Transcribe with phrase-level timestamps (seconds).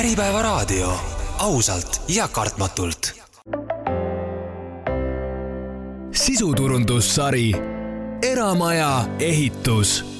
[0.00, 1.00] Äripäevaraadio,
[1.38, 3.14] ausalt ja kartmatult.
[6.12, 7.52] sisuturundussari
[8.22, 10.19] Eramaja ehitus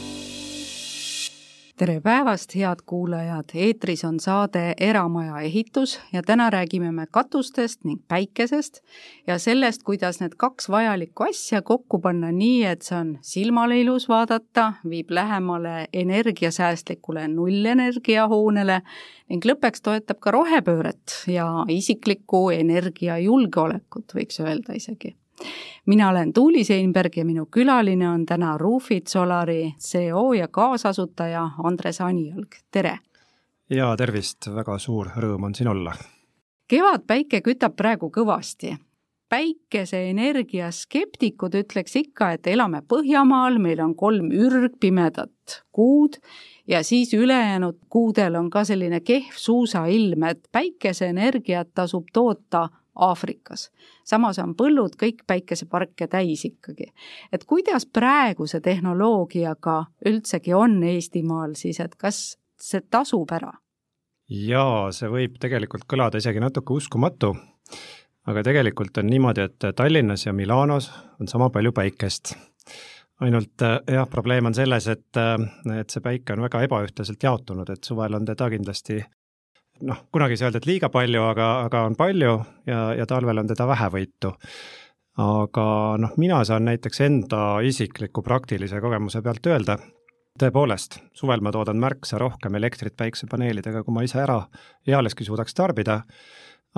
[1.80, 8.03] tere päevast, head kuulajad, eetris on saade Eramaja ehitus ja täna räägime me katustest ning
[8.08, 8.83] päikesest
[9.26, 14.10] ja sellest, kuidas need kaks vajalikku asja kokku panna nii, et see on silmale ilus
[14.13, 18.83] vaadata, viib lähemale energiasäästlikule nullenergiahoonele
[19.33, 25.16] ning lõppeks toetab ka rohepööret ja isiklikku energiajulgeolekut, võiks öelda isegi
[25.86, 32.00] mina olen Tuuli Seinberg ja minu külaline on täna Roofit Solari CO ja kaasasutaja Andres
[32.00, 32.98] Anijalg, tere!
[33.70, 35.94] ja tervist, väga suur rõõm on siin olla.
[36.68, 38.76] kevadpäike kütab praegu kõvasti.
[39.30, 46.18] päikeseenergia skeptikud ütleks ikka, et elame Põhjamaal, meil on kolm ürgpimedat kuud
[46.66, 52.69] ja siis ülejäänud kuudel on ka selline kehv suusailm, et päikeseenergiat tasub toota
[53.01, 53.70] Aafrikas.
[54.05, 56.93] samas on põllud kõik päikeseparke täis ikkagi.
[57.33, 63.53] et kuidas praeguse tehnoloogiaga üldsegi on Eestimaal siis, et kas see tasub ära?
[64.28, 67.34] jaa, see võib tegelikult kõlada isegi natuke uskumatu,
[68.27, 70.91] aga tegelikult on niimoodi, et Tallinnas ja Milanos
[71.21, 72.34] on sama palju päikest
[73.21, 75.19] ainult jah, probleem on selles, et,
[75.77, 79.01] et see päike on väga ebaühtlaselt jaotunud, et suvel on teda kindlasti
[79.86, 82.34] noh, kunagi ei saa öelda, et liiga palju, aga, aga on palju
[82.69, 84.34] ja, ja talvel on teda vähevõitu.
[85.20, 85.64] aga
[86.00, 89.78] noh, mina saan näiteks enda isikliku praktilise kogemuse pealt öelda,
[90.41, 94.39] tõepoolest, suvel ma toodan märksa rohkem elektrit päiksepaneelidega, kui ma ise ära
[94.89, 96.00] ealeski suudaks tarbida,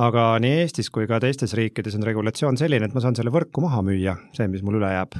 [0.00, 3.62] aga nii Eestis kui ka teistes riikides on regulatsioon selline, et ma saan selle võrku
[3.64, 5.18] maha müüa, see, mis mul üle jääb.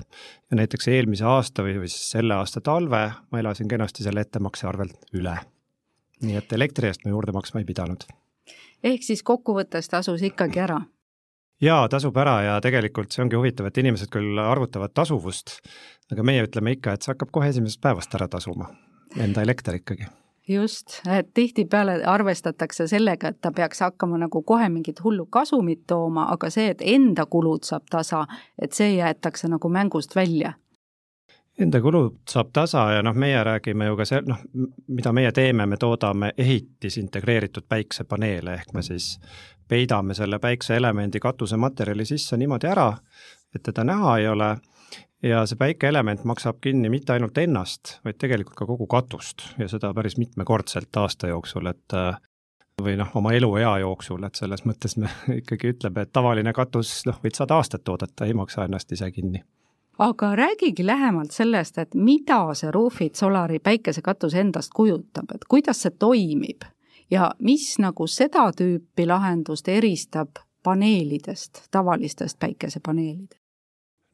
[0.50, 4.66] ja näiteks eelmise aasta või, või siis selle aasta talve ma elasin kenasti selle ettemakse
[4.66, 5.36] arvelt üle
[6.22, 8.06] nii et elektri eest ma juurde maksma ei pidanud.
[8.82, 10.80] ehk siis kokkuvõttes tasus ikkagi ära?
[11.62, 15.60] jaa, tasub ära ja tegelikult see ongi huvitav, et inimesed küll arvutavad tasuvust,
[16.12, 18.70] aga meie ütleme ikka, et see hakkab kohe esimesest päevast ära tasuma,
[19.16, 20.08] enda elekter ikkagi
[20.48, 26.26] just, et tihtipeale arvestatakse sellega, et ta peaks hakkama nagu kohe mingit hullu kasumit tooma,
[26.32, 28.24] aga see, et enda kulud saab tasa,
[28.58, 30.56] et see jäetakse nagu mängust välja
[31.60, 34.40] Enda kulud saab tasa ja noh, meie räägime ju ka see, noh,
[34.88, 39.18] mida meie teeme, me toodame ehitisintegreeritud päiksepaneele, ehk me siis
[39.68, 42.88] peidame selle päikseelemendi katusematerjali sisse niimoodi ära,
[43.54, 44.50] et teda näha ei ole
[45.22, 49.92] ja see päikeelement maksab kinni mitte ainult ennast, vaid tegelikult ka kogu katust ja seda
[49.94, 52.00] päris mitmekordselt aasta jooksul, et
[52.82, 55.12] või noh, oma eluea jooksul, et selles mõttes me
[55.42, 59.44] ikkagi ütleme, et tavaline katus, noh, võid sada aastat oodata, ei maksa ennast ise kinni
[59.98, 65.92] aga räägigi lähemalt sellest, et mida see Roofit Solari päikesekatus endast kujutab, et kuidas see
[65.98, 66.64] toimib
[67.10, 73.40] ja mis nagu seda tüüpi lahendust eristab paneelidest, tavalistest päikesepaneelidest?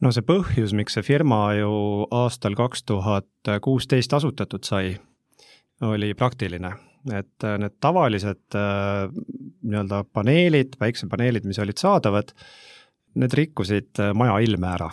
[0.00, 1.72] no see põhjus, miks see firma ju
[2.10, 4.96] aastal kaks tuhat kuusteist asutatud sai,
[5.82, 6.72] oli praktiline,
[7.14, 9.06] et need tavalised äh,
[9.62, 12.34] nii-öelda paneelid, päiksepaneelid, mis olid saadavad,
[13.18, 14.90] need rikkusid maja ilme ära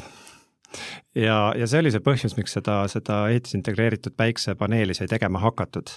[1.15, 5.91] ja, ja see oli see põhjus, miks seda, seda ehitusintegreeritud päiksepaneeli sai tegema hakatud.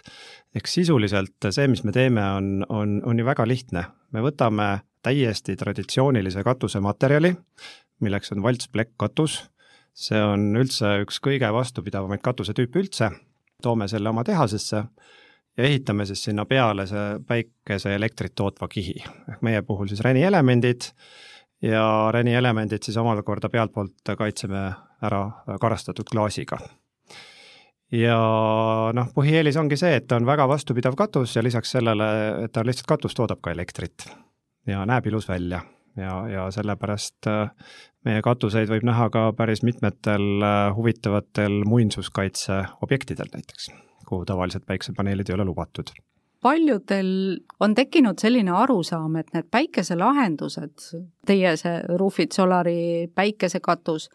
[0.54, 3.84] ehk sisuliselt see, mis me teeme, on, on, on ju väga lihtne.
[4.12, 4.70] me võtame
[5.02, 7.34] täiesti traditsioonilise katusematerjali,
[8.00, 9.38] milleks on valtsplekk-katus,
[9.94, 13.10] see on üldse üks kõige vastupidavamaid katusetüüpe üldse,
[13.62, 14.84] toome selle oma tehasesse
[15.58, 19.00] ja ehitame siis sinna peale see päikeseelektrit tootva kihi,
[19.32, 20.92] ehk meie puhul siis Reni elemendid
[21.62, 24.69] ja Reni elemendid siis omakorda pealtpoolt kaitseme
[25.02, 25.22] ära
[25.60, 26.58] karastatud klaasiga.
[27.92, 28.19] ja
[28.94, 32.08] noh, põhieelis ongi see, et ta on väga vastupidav katus ja lisaks sellele,
[32.44, 34.08] et ta lihtsalt katus, toodab ka elektrit
[34.66, 35.62] ja näeb ilus välja
[35.96, 37.50] ja, ja sellepärast äh,
[38.04, 43.70] meie katuseid võib näha ka päris mitmetel äh, huvitavatel muinsuskaitseobjektidel näiteks,
[44.06, 45.94] kuhu tavaliselt päiksepaneelid ei ole lubatud
[46.41, 50.85] paljudel on tekkinud selline arusaam, et need päikeselahendused,
[51.26, 54.08] teie see Roofit Solari päikesekatus,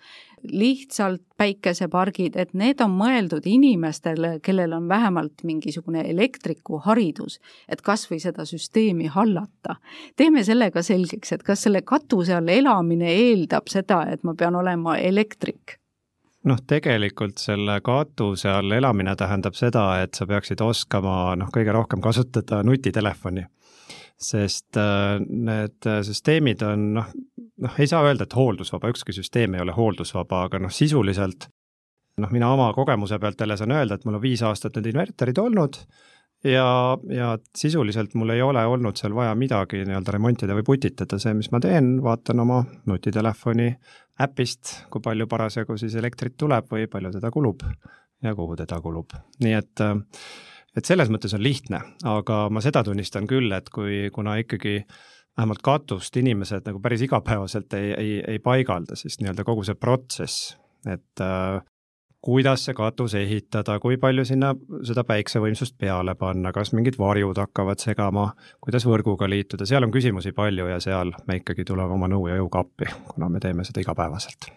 [0.44, 8.20] lihtsalt päikesepargid, et need on mõeldud inimestele, kellel on vähemalt mingisugune elektrikuharidus, et kas või
[8.24, 9.78] seda süsteemi hallata.
[10.16, 14.56] teeme selle ka selgeks, et kas selle katuse all elamine eeldab seda, et ma pean
[14.56, 15.80] olema elektrik
[16.50, 22.04] noh, tegelikult selle katuse all elamine tähendab seda, et sa peaksid oskama noh, kõige rohkem
[22.04, 23.46] kasutada nutitelefoni.
[24.24, 27.10] sest äh, need süsteemid on noh,
[27.66, 31.50] noh, ei saa öelda, et hooldusvaba, ükski süsteem ei ole hooldusvaba, aga noh, sisuliselt
[32.22, 35.40] noh, mina oma kogemuse pealt jälle saan öelda, et mul on viis aastat need inverterid
[35.42, 35.80] olnud
[36.44, 41.36] ja, ja sisuliselt mul ei ole olnud seal vaja midagi nii-öelda remontida või putitada, see,
[41.38, 43.70] mis ma teen, vaatan oma nutitelefoni
[44.24, 47.64] äpist, kui palju parasjagu siis elektrit tuleb või palju teda kulub
[48.24, 49.88] ja kuhu teda kulub, nii et
[50.74, 51.80] et selles mõttes on lihtne,
[52.10, 54.80] aga ma seda tunnistan küll, et kui, kuna ikkagi
[55.38, 60.56] vähemalt katust inimesed nagu päris igapäevaselt ei, ei, ei paigalda, siis nii-öelda kogu see protsess,
[60.90, 61.62] et äh,
[62.24, 64.54] kuidas see katus ehitada, kui palju sinna
[64.88, 68.30] seda päiksevõimsust peale panna, kas mingid varjud hakkavad segama,
[68.64, 72.40] kuidas võrguga liituda, seal on küsimusi palju ja seal me ikkagi tuleme oma nõu ja
[72.40, 74.54] jõuga appi, kuna me teeme seda igapäevaselt.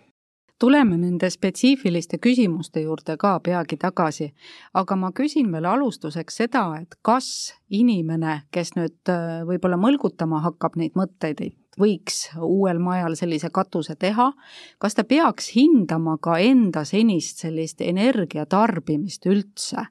[0.56, 4.30] Tuleme nende spetsiifiliste küsimuste juurde ka peagi tagasi,
[4.72, 7.26] aga ma küsin veel alustuseks seda, et kas
[7.68, 13.96] inimene, kes nüüd äh, võib-olla mõlgutama hakkab neid mõtteid, et võiks uuel majal sellise katuse
[13.96, 14.30] teha,
[14.78, 19.86] kas ta peaks hindama ka enda senist sellist energiatarbimist üldse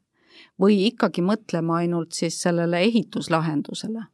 [0.62, 4.10] või ikkagi mõtlema ainult siis sellele ehituslahendusele?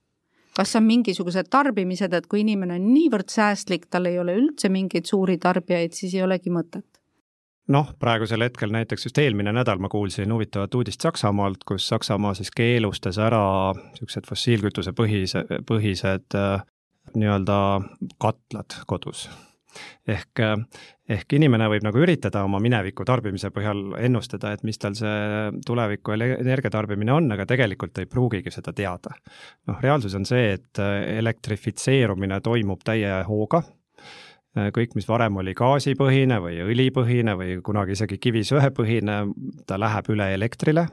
[0.52, 5.08] kas on mingisugused tarbimised, et kui inimene on niivõrd säästlik, tal ei ole üldse mingeid
[5.08, 6.86] suuri tarbijaid, siis ei olegi mõtet?
[7.72, 12.52] noh, praegusel hetkel näiteks just eelmine nädal ma kuulsin huvitavat uudist Saksamaalt, kus Saksamaa siis
[12.52, 16.66] keelustas ära niisugused fossiilkütuse põhise, põhised äh,
[17.20, 17.58] nii-öelda
[18.22, 19.30] katlad kodus.
[20.08, 20.40] Ehk,
[21.08, 26.16] ehk inimene võib nagu üritada oma mineviku tarbimise põhjal ennustada, et mis tal see tuleviku
[26.18, 29.16] energiatarbimine on, aga tegelikult ei pruugigi seda teada.
[29.72, 30.82] noh, reaalsus on see, et
[31.22, 33.64] elektrifitseerumine toimub täie hooga,
[34.76, 39.22] kõik, mis varem oli gaasipõhine või õlipõhine või kunagi isegi kivisöepõhine,
[39.68, 40.90] ta läheb üle elektrile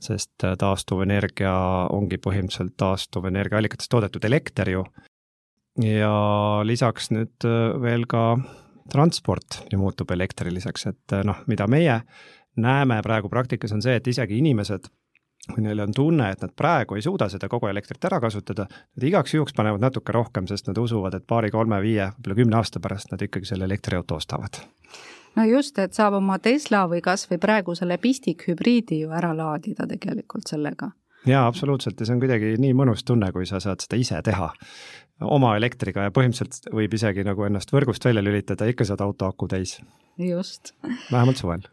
[0.00, 1.52] sest taastuvenergia
[1.92, 4.84] ongi põhimõtteliselt taastuvenergiaallikatest toodetud elekter ju
[5.84, 6.14] ja
[6.66, 8.34] lisaks nüüd äh, veel ka
[8.90, 12.00] transport ju muutub elektriliseks, et äh, noh, mida meie
[12.60, 14.90] näeme praegu praktikas, on see, et isegi inimesed,
[15.54, 19.06] kui neil on tunne, et nad praegu ei suuda seda kogu elektrit ära kasutada, nad
[19.06, 22.82] igaks juhuks panevad natuke rohkem, sest nad usuvad, et paari, kolme, viie, võib-olla kümne aasta
[22.82, 24.60] pärast nad ikkagi selle elektriauto ostavad.
[25.38, 29.86] No just, et saab oma Tesla või kas või praegu selle pistikhübriidi ju ära laadida
[29.86, 30.90] tegelikult sellega
[31.26, 34.50] jaa, absoluutselt ja see on kuidagi nii mõnus tunne, kui sa saad seda ise teha
[35.20, 39.48] oma elektriga ja põhimõtteliselt võib isegi nagu ennast võrgust välja lülitada, ikka saad auto aku
[39.48, 39.80] täis.
[40.18, 40.74] just.
[41.12, 41.66] vähemalt suvel.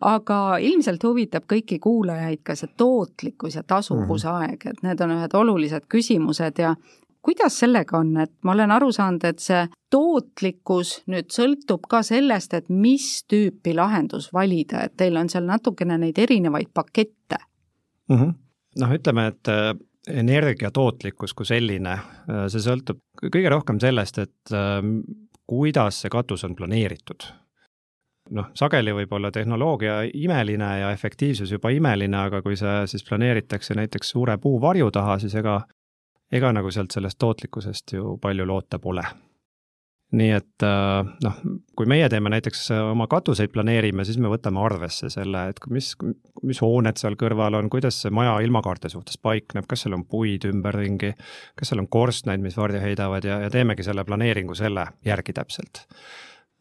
[0.00, 4.48] aga ilmselt huvitab kõiki kuulajaid ka see tootlikkus ja tasuvuse mm -hmm.
[4.48, 6.74] aeg, et need on ühed olulised küsimused ja
[7.22, 12.54] kuidas sellega on, et ma olen aru saanud, et see tootlikkus nüüd sõltub ka sellest,
[12.54, 17.36] et mis tüüpi lahendus valida, et teil on seal natukene neid erinevaid pakette
[18.08, 18.16] mm.
[18.16, 19.72] -hmm noh, ütleme, et äh,
[20.08, 21.96] energia tootlikkus kui selline,
[22.28, 24.80] äh, see sõltub kõige rohkem sellest, et äh,
[25.48, 27.30] kuidas see katus on planeeritud.
[28.36, 33.74] noh, sageli võib olla tehnoloogia imeline ja efektiivsus juba imeline, aga kui see siis planeeritakse
[33.74, 35.62] näiteks suure puuvarju taha, siis ega,
[36.32, 39.06] ega nagu sealt sellest tootlikkusest ju palju loota pole
[40.16, 41.40] nii et äh, noh,
[41.76, 45.90] kui meie teeme näiteks äh, oma katuseid planeerime, siis me võtame arvesse selle, et mis,
[46.48, 50.46] mis hooned seal kõrval on, kuidas see maja ilmakaarte suhtes paikneb, kas seal on puid
[50.48, 51.12] ümberringi,
[51.58, 55.82] kas seal on korstnaid, mis varju heidavad ja, ja teemegi selle planeeringu selle järgi täpselt.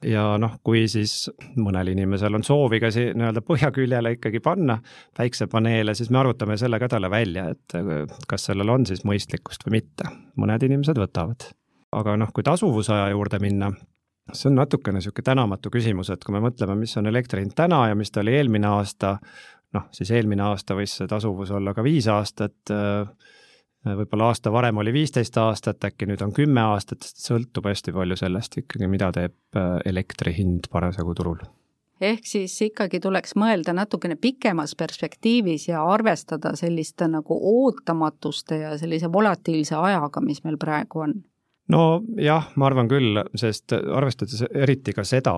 [0.03, 4.75] ja noh, kui siis mõnel inimesel on soovi ka siin nii-öelda põhjaküljele ikkagi panna
[5.17, 9.63] päiksepaneele, siis me arvutame selle ka talle välja, et äh, kas sellel on siis mõistlikkust
[9.69, 10.11] või mitte.
[10.35, 11.47] mõned inimesed võtavad
[11.95, 13.71] aga noh, kui tasuvusaja juurde minna,
[14.33, 17.87] see on natukene niisugune tänamatu küsimus, et kui me mõtleme, mis on elektri hind täna
[17.91, 19.17] ja mis ta oli eelmine aasta,
[19.75, 22.73] noh, siis eelmine aasta võis see tasuvus olla ka viis aastat,
[23.87, 28.17] võib-olla aasta varem oli viisteist aastat, äkki nüüd on kümme aastat, sest sõltub hästi palju
[28.19, 31.39] sellest ikkagi, mida teeb elektri hind parasjagu turul.
[32.03, 39.09] Ehk siis ikkagi tuleks mõelda natukene pikemas perspektiivis ja arvestada selliste nagu ootamatuste ja sellise
[39.09, 41.15] volatiilse ajaga, mis meil praegu on
[41.73, 45.35] nojah, ma arvan küll, sest arvestades eriti ka seda,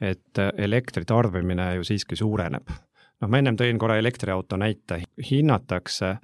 [0.00, 2.70] et elektri tarbimine ju siiski suureneb.
[3.20, 6.16] noh, ma ennem tõin korra elektriauto näite, hinnatakse,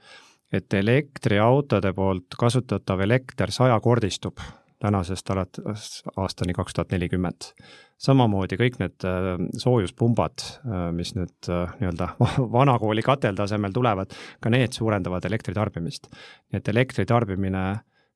[0.53, 4.41] et elektriautode poolt kasutatav elekter sajakordistub
[4.81, 7.53] tänasest alates aastani kaks tuhat nelikümmend.
[8.01, 12.15] samamoodi kõik need äh, soojuspumbad, äh, mis nüüd äh, nii-öelda
[12.57, 16.09] vanakooli kateltasemel tulevad, ka need suurendavad elektritarbimist.
[16.53, 17.65] nii et elektritarbimine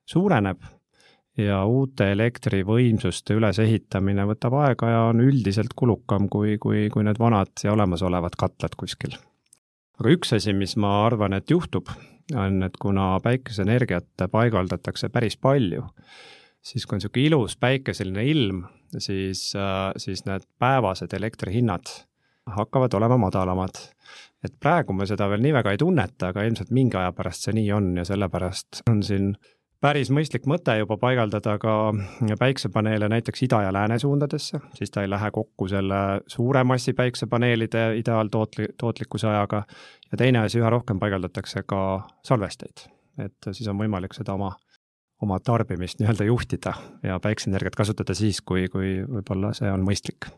[0.08, 0.64] suureneb
[1.40, 7.52] ja uute elektrivõimsuste ülesehitamine võtab aega ja on üldiselt kulukam kui, kui, kui need vanad
[7.64, 9.16] ja olemasolevad katlad kuskil.
[9.98, 11.90] aga üks asi, mis ma arvan, et juhtub,
[12.34, 15.86] on, et kuna päikeseenergiat paigaldatakse päris palju,
[16.62, 18.64] siis kui on niisugune ilus päikeseline ilm,
[18.98, 19.50] siis,
[19.96, 21.90] siis need päevased elektrihinnad
[22.54, 23.78] hakkavad olema madalamad
[24.44, 27.56] et praegu me seda veel nii väga ei tunneta, aga ilmselt mingi aja pärast see
[27.56, 29.30] nii on ja sellepärast on siin
[29.84, 31.74] päris mõistlik mõte juba paigaldada ka
[32.40, 36.00] päiksepaneele näiteks ida ja lääne suundadesse, siis ta ei lähe kokku selle
[36.30, 39.64] suure massi päiksepaneelide ideaaltootli-, tootlikkuse ajaga.
[40.12, 41.80] ja teine asi, üha rohkem paigaldatakse ka
[42.24, 42.86] salvesteid,
[43.26, 44.54] et siis on võimalik seda oma,
[45.22, 50.30] oma tarbimist nii-öelda juhtida ja päikseenergiat kasutada siis, kui, kui võib-olla see on mõistlik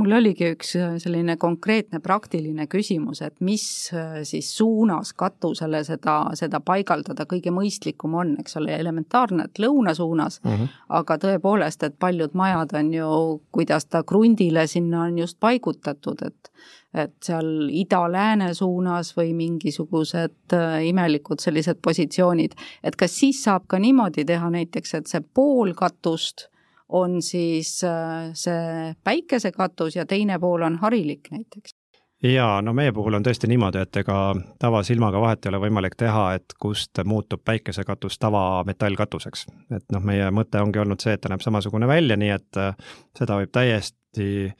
[0.00, 3.64] mul oligi üks äh, selline konkreetne praktiline küsimus, et mis
[3.94, 9.94] äh, siis suunas katusele seda, seda paigaldada kõige mõistlikum on, eks ole, elementaarne, et lõuna
[9.96, 10.76] suunas mm, -hmm.
[11.00, 13.08] aga tõepoolest, et paljud majad on ju,
[13.52, 16.52] kuidas ta krundile sinna on just paigutatud, et
[16.94, 23.78] et seal ida-lääne suunas või mingisugused äh, imelikud sellised positsioonid, et kas siis saab ka
[23.78, 26.48] niimoodi teha näiteks, et see pool katust
[26.92, 31.74] on siis äh, see päikesekatus ja teine pool on harilik näiteks
[32.22, 34.18] jaa, no meie puhul on tõesti niimoodi, et ega
[34.60, 39.46] tavasilmaga vahet ei ole võimalik teha, et kust muutub päikesekatus tavametallkatuseks.
[39.76, 42.74] et noh, meie mõte ongi olnud see, et ta näeb samasugune välja, nii et äh,
[43.18, 44.52] seda võib täiesti,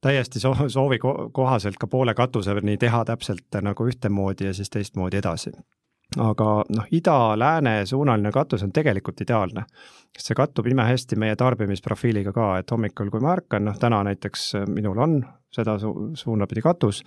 [0.00, 0.98] täiesti soovi
[1.32, 5.54] kohaselt ka poole katuseni teha täpselt nagu ühtemoodi ja siis teistmoodi edasi
[6.18, 9.64] aga noh, ida-lääne suunaline katus on tegelikult ideaalne,
[10.16, 14.52] sest see kattub imehästi meie tarbimisprofiiliga ka, et hommikul, kui ma ärkan, noh täna näiteks
[14.72, 15.20] minul on
[15.54, 17.04] seda su suuna pidi katus,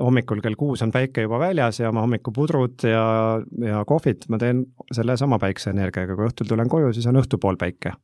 [0.00, 3.06] hommikul kell kuus on päike juba väljas ja oma hommikupudrud ja,
[3.62, 7.94] ja kohvid ma teen sellesama päikseenergiaga, kui õhtul tulen koju, siis on õhtupool päike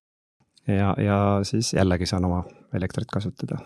[0.66, 2.42] ja, ja siis jällegi saan oma
[2.74, 3.58] elektrit kasutada.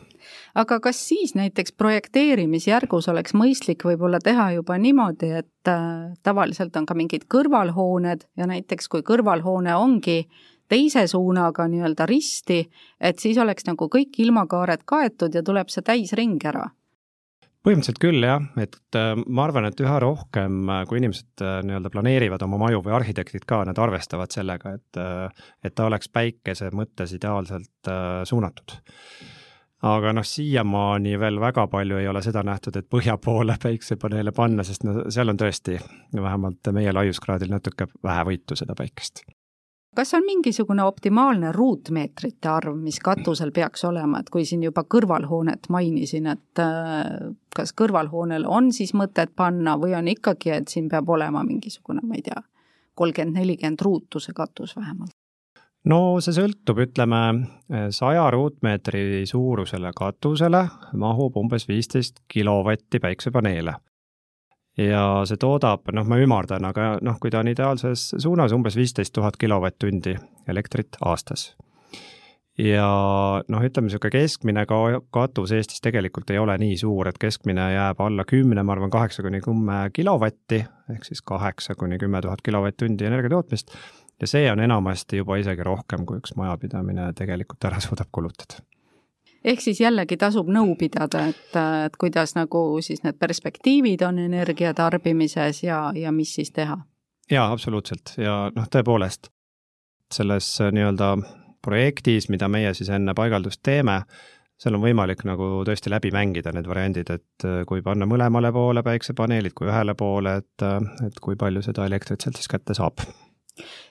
[0.55, 6.87] aga kas siis näiteks projekteerimisjärgus oleks mõistlik võib-olla teha juba niimoodi, et äh, tavaliselt on
[6.87, 10.25] ka mingid kõrvalhooned ja näiteks kui kõrvalhoone ongi
[10.69, 12.65] teise suunaga nii-öelda risti,
[13.01, 16.71] et siis oleks nagu kõik ilmakaared kaetud ja tuleb see täisring ära
[17.67, 21.91] põhimõtteliselt küll jah, et äh, ma arvan, et üha rohkem, äh, kui inimesed äh, nii-öelda
[21.91, 25.01] planeerivad oma maju või arhitektid ka, nad arvestavad sellega, et,
[25.67, 27.91] et ta oleks päikese mõttes ideaalselt
[28.29, 28.77] suunatud.
[29.87, 34.65] aga noh, siiamaani veel väga palju ei ole seda nähtud, et põhja poole päiksepaneele panna,
[34.65, 35.81] sest no seal on tõesti
[36.15, 39.27] vähemalt meie laiuskraadil natuke vähe võitu seda päikest
[39.97, 45.71] kas on mingisugune optimaalne ruutmeetrite arv, mis katusel peaks olema, et kui siin juba kõrvalhoonet
[45.73, 51.09] mainisin, et äh, kas kõrvalhoonel on siis mõtet panna või on ikkagi, et siin peab
[51.09, 52.43] olema mingisugune, ma ei tea,
[52.95, 55.15] kolmkümmend, nelikümmend ruutu see katus vähemalt?
[55.87, 57.23] no see sõltub, ütleme
[57.95, 60.65] saja ruutmeetri suurusele katusele
[60.99, 63.77] mahub umbes viisteist kilovatti päiksepaneele
[64.79, 69.15] ja see toodab, noh, ma ümardan, aga noh, kui ta on ideaalses suunas, umbes viisteist
[69.17, 70.17] tuhat kilovatt-tundi
[70.49, 71.55] elektrit aastas.
[72.59, 72.87] ja
[73.49, 78.01] noh, ütleme niisugune keskmine ka-, katus Eestis tegelikult ei ole nii suur, et keskmine jääb
[78.01, 83.09] alla kümne, ma arvan, kaheksa kuni kümme kilovatti, ehk siis kaheksa kuni kümme tuhat kilovatt-tundi
[83.09, 83.77] energia tootmist,
[84.21, 88.65] ja see on enamasti juba isegi rohkem, kui üks majapidamine tegelikult ära suudab kulutada
[89.47, 94.75] ehk siis jällegi tasub nõu pidada, et, et kuidas nagu siis need perspektiivid on energia
[94.75, 96.79] tarbimises ja, ja mis siis teha?
[97.31, 99.31] jaa, absoluutselt ja noh, tõepoolest
[100.15, 101.17] selles äh, nii-öelda
[101.65, 104.01] projektis, mida meie siis enne paigaldust teeme,
[104.61, 108.85] seal on võimalik nagu tõesti läbi mängida need variandid, et äh, kui panna mõlemale poole
[108.87, 113.03] päiksepaneelid kui ühele poole, et, äh, et kui palju seda elektrit sealt siis kätte saab.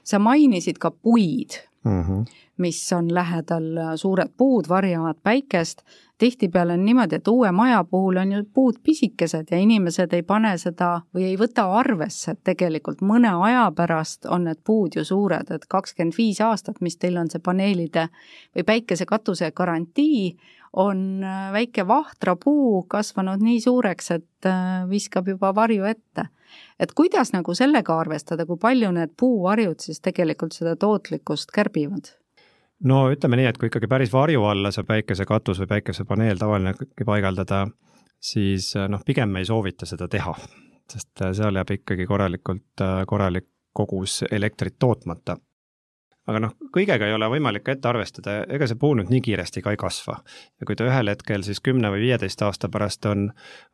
[0.03, 2.01] sa mainisid ka puid mm.
[2.01, 2.25] -hmm
[2.57, 3.63] mis on lähedal,
[3.95, 5.81] suured puud varjavad päikest,
[6.17, 10.57] tihtipeale on niimoodi, et uue maja puhul on ju puud pisikesed ja inimesed ei pane
[10.57, 15.51] seda või ei võta arvesse, et tegelikult mõne aja pärast on need puud ju suured,
[15.51, 18.07] et kakskümmend viis aastat, mis teil on see paneelide
[18.55, 20.37] või päikesekatuse garantii,
[20.75, 26.27] on äh, väike vahtrapuu kasvanud nii suureks, et äh, viskab juba varju ette.
[26.79, 32.11] et kuidas nagu sellega arvestada, kui palju need puuvarjud siis tegelikult seda tootlikkust kärbivad?
[32.83, 37.65] no ütleme nii, et kui ikkagi päris varju alla see päikesekatus või päikesepaneel tavaline paigaldada,
[38.19, 40.35] siis noh, pigem me ei soovita seda teha,
[40.91, 45.37] sest seal jääb ikkagi korralikult, korralik kogus elektrit tootmata
[46.27, 49.75] aga noh, kõigega ei ole võimalik ette arvestada, ega see puu nüüd nii kiiresti ka
[49.75, 50.17] ei kasva.
[50.59, 53.29] ja kui ta ühel hetkel siis kümne või viieteist aasta pärast on,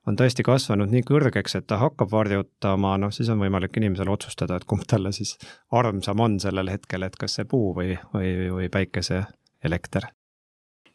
[0.07, 4.59] on tõesti kasvanud nii kõrgeks, et ta hakkab varjutama, noh siis on võimalik inimesel otsustada,
[4.59, 5.37] et kumb talle siis
[5.71, 10.11] armsam on sellel hetkel, et kas see puu või, või, või päikeseelekter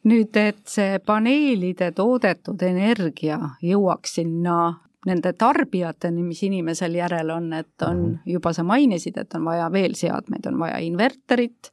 [0.07, 4.59] nüüd, et see paneelide toodetud energia jõuaks sinna
[5.07, 8.19] nende tarbijateni, mis inimesel järel on, et on -hmm.
[8.33, 11.71] juba sa mainisid, et on vaja veel seadmeid, on vaja inverterit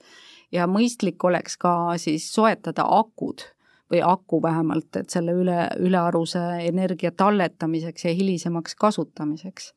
[0.51, 3.41] ja mõistlik oleks ka siis soetada akud
[3.91, 9.73] või aku vähemalt, et selle üle, ülearuse energia talletamiseks ja hilisemaks kasutamiseks.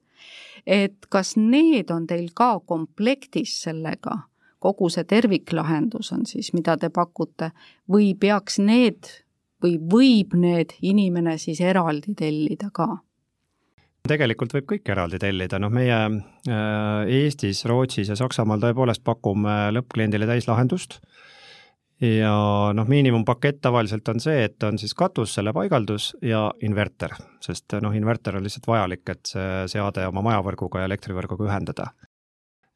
[0.67, 4.19] et kas need on teil ka komplektis sellega,
[4.59, 7.51] kogu see terviklahendus on siis, mida te pakute,
[7.93, 9.07] või peaks need
[9.63, 12.99] või võib need inimene siis eraldi tellida ka?
[14.11, 20.29] Tegelikult võib kõik eraldi tellida, noh meie äh, Eestis, Rootsis ja Saksamaal tõepoolest pakume lõppkliendile
[20.29, 21.01] täislahendust
[22.01, 27.79] ja noh, miinimumpakett tavaliselt on see, et on siis katus, selle paigaldus ja inverter, sest
[27.83, 31.91] noh, inverter on lihtsalt vajalik, et see seade oma majavõrguga ja elektrivõrguga ühendada.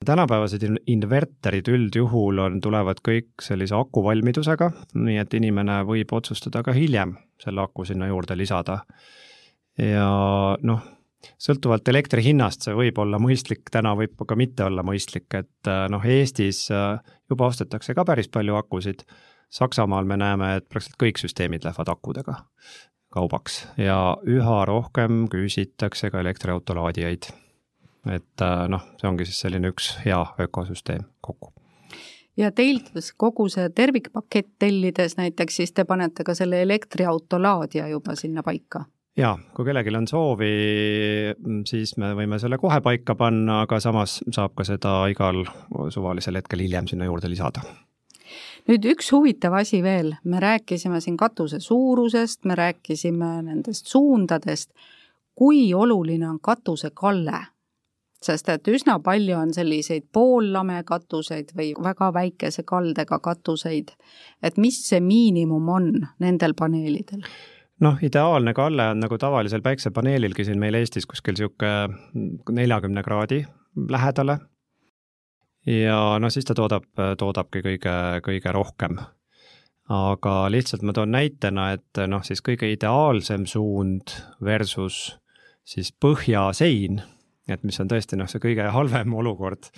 [0.04, 7.18] tänapäevased inverterid üldjuhul on, tulevad kõik sellise akuvalmidusega, nii et inimene võib otsustada ka hiljem
[7.38, 8.80] selle aku sinna juurde lisada.
[9.76, 10.80] ja noh
[11.40, 15.86] sõltuvalt elektri hinnast see võib olla mõistlik, täna võib ka mitte olla mõistlik, et äh,
[15.92, 17.00] noh, Eestis äh,
[17.30, 19.04] juba ostetakse ka päris palju akusid.
[19.50, 22.36] Saksamaal me näeme, et praktiliselt kõik süsteemid lähevad akudega
[23.10, 27.32] kaubaks ja üha rohkem küsitakse ka elektriauto laadijaid.
[28.06, 31.52] et äh, noh, see ongi siis selline üks hea ökosüsteem kokku
[32.36, 38.14] ja teilt kogu see tervikpakett tellides näiteks, siis te panete ka selle elektriauto laadija juba
[38.16, 38.84] sinna paika?
[39.18, 40.54] Jaa, kui kellelgi on soovi,
[41.68, 45.44] siis me võime selle kohe paika panna, aga samas saab ka seda igal
[45.90, 47.64] suvalisel hetkel hiljem sinna juurde lisada
[48.68, 54.70] nüüd üks huvitav asi veel, me rääkisime siin katuse suurusest, me rääkisime nendest suundadest,
[55.34, 57.46] kui oluline on katuse kalle?
[58.20, 63.94] sest et üsna palju on selliseid poollame katuseid või väga väikese kaldega katuseid,
[64.44, 65.86] et mis see miinimum on
[66.20, 67.24] nendel paneelidel?
[67.80, 73.44] Noh, ideaalne kalle on nagu tavalisel päiksepaneelilgi siin meil Eestis kuskil niisugune neljakümne kraadi
[73.88, 74.38] lähedale.
[75.66, 76.84] ja no siis ta toodab,
[77.18, 77.96] toodabki kõige,
[78.26, 78.98] kõige rohkem.
[79.88, 85.18] aga lihtsalt ma toon näitena, et noh, siis kõige ideaalsem suund versus
[85.64, 87.02] siis põhjasein,
[87.48, 89.70] et mis on tõesti noh, see kõige halvem olukord,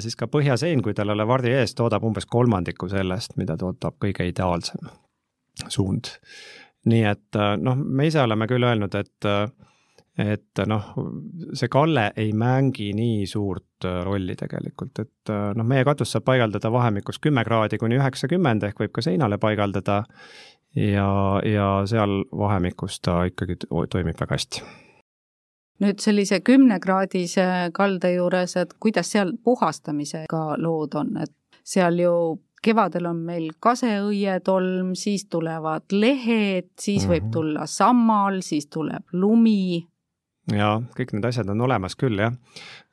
[0.00, 3.96] siis ka põhjasein, kui tal ei ole vardi ees, toodab umbes kolmandiku sellest, mida toodab
[4.00, 4.92] kõige ideaalsem
[5.68, 6.08] suund
[6.88, 9.48] nii et äh, noh, me ise oleme küll öelnud, et äh,
[10.20, 10.90] et noh,
[11.56, 16.72] see kalle ei mängi nii suurt äh, rolli tegelikult, et noh, meie katust saab paigaldada
[16.72, 20.04] vahemikus kümme kraadi kuni üheksakümmend ehk võib ka seinale paigaldada.
[20.78, 24.60] Ja, ja seal vahemikus ta ikkagi toimib väga hästi.
[25.82, 31.32] Nüüd sellise kümnekraadise kalde juures, et kuidas seal puhastamisega lood on, et
[31.66, 32.12] seal ju
[32.64, 37.14] kevadel on meil kaseõietolm, siis tulevad lehed, siis mm -hmm.
[37.14, 37.32] võib mhm.
[37.32, 39.86] tulla sammal, siis tuleb lumi.
[40.52, 42.32] jaa, kõik need asjad on olemas küll, jah.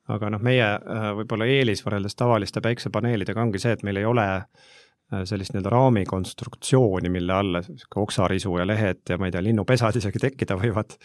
[0.07, 4.27] aga noh, meie äh, võib-olla eelis võrreldes tavaliste päiksepaneelidega ongi see, et meil ei ole
[4.33, 9.95] äh, sellist nii-öelda raamikonstruktsiooni, mille alla sihuke oksarisu ja lehed ja ma ei tea, linnupesad
[10.01, 10.95] isegi tekkida võivad.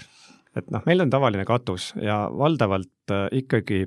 [0.57, 3.87] et noh, meil on tavaline katus ja valdavalt äh, ikkagi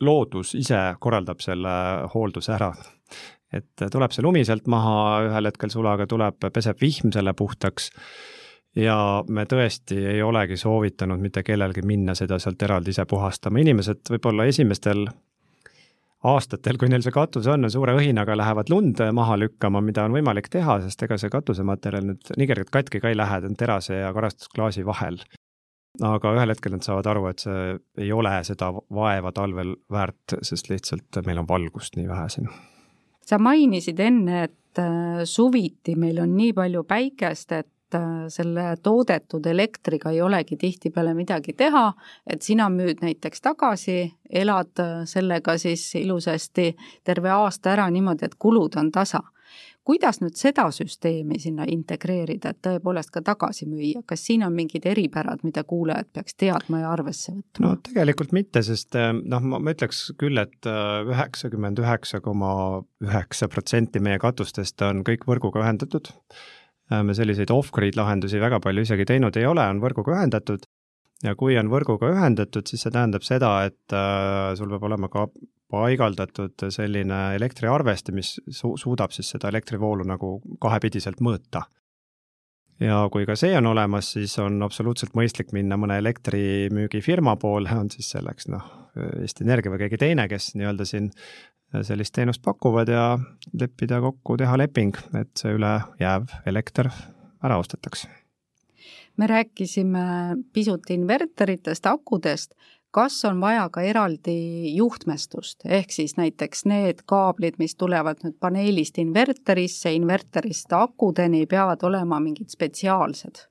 [0.00, 1.70] loodus ise korraldab selle
[2.14, 2.72] hoolduse ära
[3.52, 4.94] et tuleb see lumi sealt maha,
[5.28, 7.90] ühel hetkel sulaga tuleb, peseb vihm selle puhtaks
[8.76, 8.96] ja
[9.28, 14.46] me tõesti ei olegi soovitanud mitte kellelgi minna seda sealt eraldi ise puhastama, inimesed võib-olla
[14.48, 15.04] esimestel
[16.28, 20.48] aastatel, kui neil see katus on, suure õhinaga lähevad lund maha lükkama, mida on võimalik
[20.52, 24.00] teha, sest ega see katusematerjal nüüd nii kergelt katki ka ei lähe, ta on terase
[24.00, 25.18] ja karastusklaasi vahel.
[26.00, 30.70] aga ühel hetkel nad saavad aru, et see ei ole seda vaeva talvel väärt, sest
[30.70, 32.48] lihtsalt meil on valgust nii vähe siin
[33.26, 39.46] sa mainisid enne, et äh, suviti meil on nii palju päikest, et äh, selle toodetud
[39.46, 41.88] elektriga ei olegi tihtipeale midagi teha,
[42.26, 43.98] et sina müüd näiteks tagasi,
[44.30, 46.72] elad äh, sellega siis ilusasti
[47.04, 49.22] terve aasta ära niimoodi, et kulud on tasa
[49.84, 54.86] kuidas nüüd seda süsteemi sinna integreerida, et tõepoolest ka tagasi müüa, kas siin on mingid
[54.88, 57.64] eripärad, mida kuulajad peaks teadma ja arvesse võtma?
[57.66, 62.54] no tegelikult mitte, sest eh, noh, ma ütleks küll, et eh, üheksakümmend üheksa koma
[63.04, 66.12] üheksa protsenti meie katustest on kõik võrguga ühendatud.
[66.92, 70.68] Eh, me selliseid off-grid lahendusi väga palju isegi teinud ei ole, on võrguga ühendatud
[71.22, 75.28] ja kui on võrguga ühendatud, siis see tähendab seda, et äh, sul peab olema ka
[75.72, 81.64] paigaldatud selline elektriarvesti, mis su-, suudab siis seda elektrivoolu nagu kahepidiselt mõõta.
[82.82, 87.90] ja kui ka see on olemas, siis on absoluutselt mõistlik minna mõne elektrimüügifirma poole, on
[87.90, 88.66] siis selleks noh,
[89.22, 91.08] Eesti Energia või keegi teine, kes nii-öelda siin
[91.88, 93.06] sellist teenust pakuvad ja
[93.56, 96.92] leppida kokku, teha leping, et see ülejääv elekter
[97.42, 98.21] ära ostetakse
[99.16, 100.04] me rääkisime
[100.52, 102.54] pisut inverteritest, akudest,
[102.92, 109.00] kas on vaja ka eraldi juhtmestust, ehk siis näiteks need kaablid, mis tulevad nüüd paneelist
[109.00, 113.46] inverterisse, inverterist akudeni, peavad olema mingid spetsiaalsed?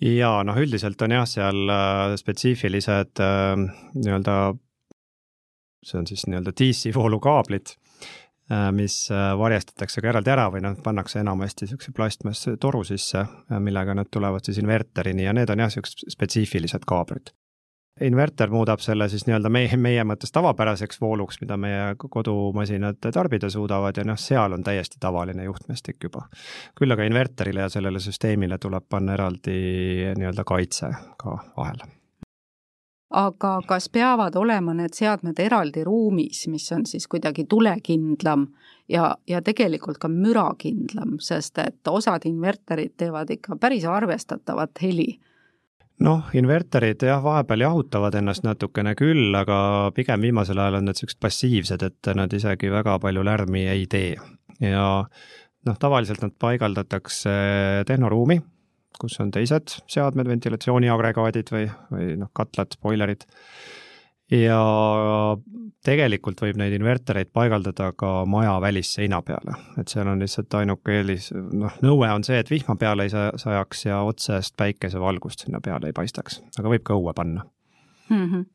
[0.00, 3.52] jaa, noh üldiselt on jah, seal äh, spetsiifilised äh,
[3.98, 4.36] nii-öelda,
[5.84, 7.89] see on siis nii-öelda DC voolukaablid, äh,
[8.74, 8.96] mis
[9.38, 13.24] varjestatakse ka eraldi ära või noh, pannakse enamasti niisuguse plastmasstoru sisse,
[13.62, 17.30] millega nad tulevad siis inverterini ja need on jah, niisugused spetsiifilised kaablid
[18.00, 24.00] inverter muudab selle siis nii-öelda meie, meie mõttes tavapäraseks vooluks, mida meie kodumasinad tarbida suudavad
[24.00, 26.26] ja noh, seal on täiesti tavaline juhtmestik juba.
[26.78, 29.56] küll aga inverterile ja sellele süsteemile tuleb panna eraldi
[30.16, 31.99] nii-öelda kaitse ka vahele
[33.10, 38.46] aga kas peavad olema need seadmed eraldi ruumis, mis on siis kuidagi tulekindlam
[38.88, 45.10] ja, ja tegelikult ka mürakindlam, sest et osad inverterid teevad ikka päris arvestatavat heli
[46.00, 51.20] noh, inverterid jah, vahepeal jahutavad ennast natukene küll, aga pigem viimasel ajal on need niisugused
[51.20, 54.14] passiivsed, et nad isegi väga palju lärmi ei tee.
[54.60, 54.86] ja
[55.66, 57.30] noh, tavaliselt nad paigaldatakse
[57.86, 58.40] tehnoruumi,
[59.00, 63.26] kus on teised seadmed, ventilatsiooniagregaadid või, või noh, katlad, boilerid.
[64.30, 64.60] Ja
[65.82, 71.32] tegelikult võib neid invertereid paigaldada ka maja välisseina peale, et seal on lihtsalt ainuke eelis,
[71.34, 75.96] noh, nõue on see, et vihma peale ei sajaks ja otsest päikesevalgust sinna peale ei
[75.96, 77.48] paistaks, aga võib ka õue panna.
[78.10, 78.24] Mm.
[78.26, 78.48] -hmm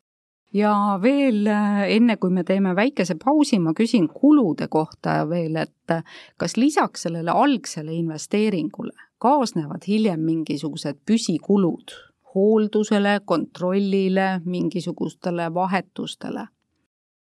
[0.56, 5.96] ja veel enne, kui me teeme väikese pausi, ma küsin kulude kohta veel, et
[6.40, 11.94] kas lisaks sellele algsele investeeringule kaasnevad hiljem mingisugused püsikulud
[12.36, 16.48] hooldusele, kontrollile, mingisugustele vahetustele?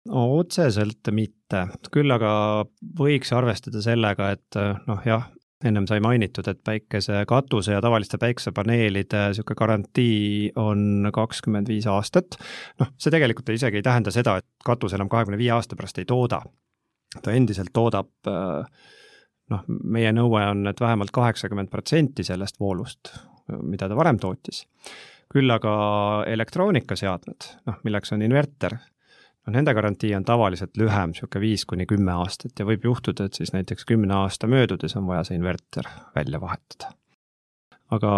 [0.08, 2.32] no otseselt mitte, küll aga
[3.00, 5.28] võiks arvestada sellega, et noh, jah,
[5.66, 12.38] ennem sai mainitud, et päikesekatuse ja tavaliste päikesepaneelide niisugune garantii on kakskümmend viis aastat.
[12.80, 16.06] noh, see tegelikult isegi ei tähenda seda, et katus enam kahekümne viie aasta pärast ei
[16.06, 16.42] tooda.
[17.24, 18.12] ta endiselt toodab
[19.50, 23.16] noh, meie nõue on, et vähemalt kaheksakümmend protsenti sellest voolust
[23.64, 24.66] mida ta varem tootis.
[25.28, 25.72] küll aga
[26.32, 28.78] elektroonikaseadmed, noh milleks on inverter,
[29.48, 33.40] noh nende garantii on tavaliselt lühem, niisugune viis kuni kümme aastat ja võib juhtuda, et
[33.40, 36.92] siis näiteks kümne aasta möödudes on vaja see inverter välja vahetada.
[37.92, 38.12] aga,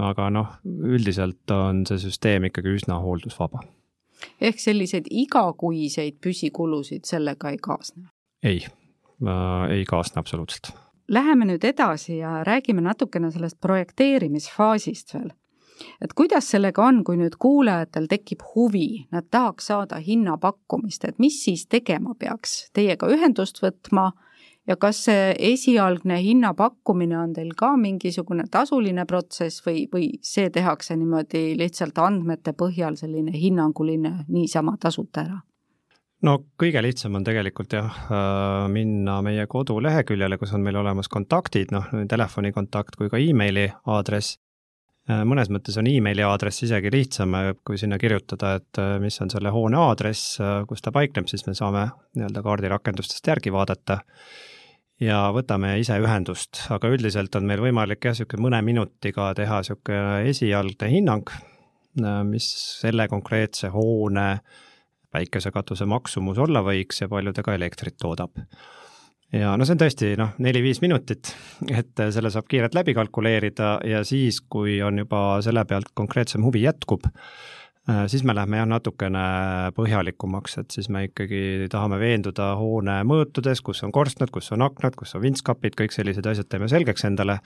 [0.00, 3.62] aga noh, üldiselt on see süsteem ikkagi üsna hooldusvaba.
[4.40, 8.08] ehk selliseid igakuiseid püsikulusid sellega ei kaasne?
[8.42, 10.72] ei äh,, ei kaasne absoluutselt
[11.10, 15.32] Läheme nüüd edasi ja räägime natukene sellest projekteerimisfaasist veel.
[16.00, 21.42] Et kuidas sellega on, kui nüüd kuulajatel tekib huvi, nad tahaks saada hinnapakkumist, et mis
[21.44, 24.10] siis tegema peaks, teiega ühendust võtma
[24.68, 30.96] ja kas see esialgne hinnapakkumine on teil ka mingisugune tasuline protsess või, või see tehakse
[30.96, 35.40] niimoodi lihtsalt andmete põhjal selline hinnanguline niisama tasuta ära?
[36.26, 41.72] no kõige lihtsam on tegelikult jah, äh, minna meie koduleheküljele, kus on meil olemas kontaktid,
[41.74, 44.38] noh, telefoni kontakt kui ka emaili aadress.
[45.10, 49.32] Äh, mõnes mõttes on emaili aadress isegi lihtsam, äh, kui sinna kirjutada, et mis on
[49.32, 50.38] selle hoone aadress,
[50.70, 54.00] kus ta paikneb, siis me saame nii-öelda kaardirakendustest järgi vaadata
[55.00, 60.30] ja võtame ise ühendust, aga üldiselt on meil võimalik jah, niisugune mõne minutiga teha niisugune
[60.30, 61.30] esialgne hinnang,
[62.30, 62.46] mis
[62.78, 64.66] selle konkreetse hoone äh,
[65.10, 68.36] päikesekatuse maksumus olla võiks ja palju ta ka elektrit toodab.
[69.32, 71.32] Ja no see on tõesti noh, neli-viis minutit,
[71.70, 76.64] et selle saab kiirelt läbi kalkuleerida ja siis, kui on juba selle pealt konkreetsem huvi
[76.64, 79.24] jätkub, äh, siis me lähme jah, natukene
[79.76, 84.98] põhjalikumaks, et siis me ikkagi tahame veenduda hoone mõõtudes, kus on korstnad, kus on aknad,
[84.98, 87.40] kus on vintskapid, kõik sellised asjad teeme selgeks endale,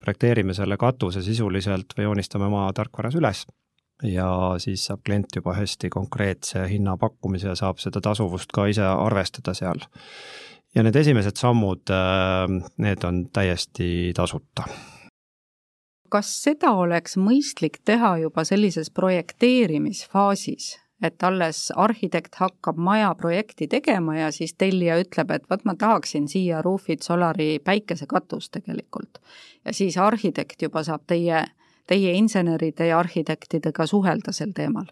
[0.00, 3.44] projekteerime selle katuse sisuliselt või joonistame oma tarkvaras üles
[4.06, 4.26] ja
[4.58, 9.82] siis saab klient juba hästi konkreetse hinnapakkumise ja saab seda tasuvust ka ise arvestada seal.
[10.74, 12.46] Ja need esimesed sammud, äh,
[12.78, 14.68] need on täiesti tasuta
[16.10, 20.72] kas seda oleks mõistlik teha juba sellises projekteerimisfaasis,
[21.06, 26.26] et alles arhitekt hakkab maja projekti tegema ja siis tellija ütleb, et vot ma tahaksin
[26.28, 29.22] siia Roofit Solari päikesekatust tegelikult.
[29.64, 31.44] ja siis arhitekt juba saab teie
[31.90, 34.90] teie inseneride ja arhitektidega suhelda sel teemal?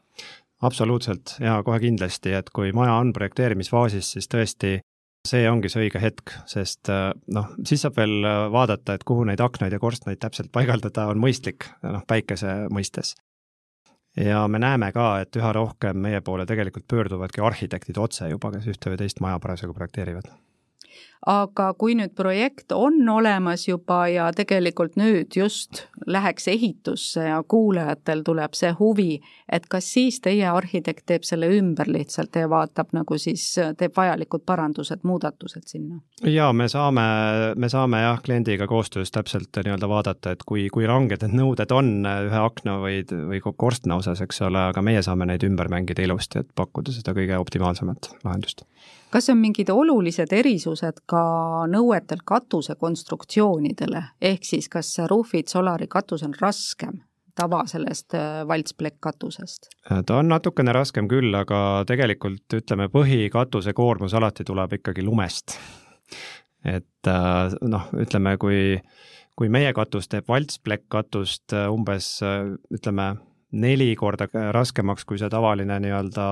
[0.62, 4.78] absoluutselt ja kohe kindlasti, et kui maja on projekteerimisfaasis, siis tõesti
[5.26, 9.26] see ongi see õige hetk, sest äh, noh, siis saab veel äh, vaadata, et kuhu
[9.28, 13.14] neid aknaid ja korstnaid täpselt paigaldada on mõistlik, noh, päikese mõistes.
[14.16, 18.66] ja me näeme ka, et üha rohkem meie poole tegelikult pöörduvadki arhitektid otse juba, kes
[18.66, 20.30] ühte või teist maja parasjagu projekteerivad
[21.26, 28.22] aga kui nüüd projekt on olemas juba ja tegelikult nüüd just läheks ehitusse ja kuulajatel
[28.24, 29.18] tuleb see huvi,
[29.52, 33.44] et kas siis teie arhitekt teeb selle ümber lihtsalt ja vaatab nagu siis,
[33.78, 36.00] teeb vajalikud parandused, muudatused sinna?
[36.24, 37.06] jaa, me saame,
[37.56, 41.92] me saame jah, kliendiga koostöös täpselt nii-öelda vaadata, et kui, kui ranged need nõuded on
[42.06, 46.44] ühe akna või, või korstna osas, eks ole, aga meie saame neid ümber mängida ilusti,
[46.44, 48.64] et pakkuda seda kõige optimaalsemat lahendust
[49.10, 51.22] kas on mingid olulised erisused ka
[51.70, 57.00] nõuetel katuse konstruktsioonidele, ehk siis kas Rufit Solari katus on raskem
[57.38, 59.70] tava sellest äh, valtsplekk-katusest?
[60.06, 65.58] ta on natukene raskem küll, aga tegelikult ütleme, põhikatuse koormus alati tuleb ikkagi lumest.
[66.66, 68.60] et äh, noh, ütleme, kui,
[69.38, 72.16] kui meie katus teeb valtsplekk-katust äh, umbes
[72.74, 73.14] ütleme,
[73.52, 76.24] neli korda raskemaks, kui see tavaline nii-öelda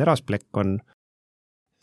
[0.00, 0.78] terasplekk on,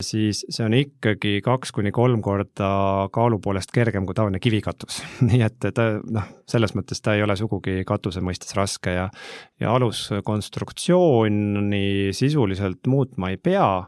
[0.02, 5.42] siis see on ikkagi kaks kuni kolm korda kaalu poolest kergem kui tavaline kivikatus nii
[5.46, 9.08] et ta noh, selles mõttes ta ei ole sugugi katuse mõistes raske ja,
[9.60, 13.86] ja aluskonstruktsiooni sisuliselt muutma ei pea,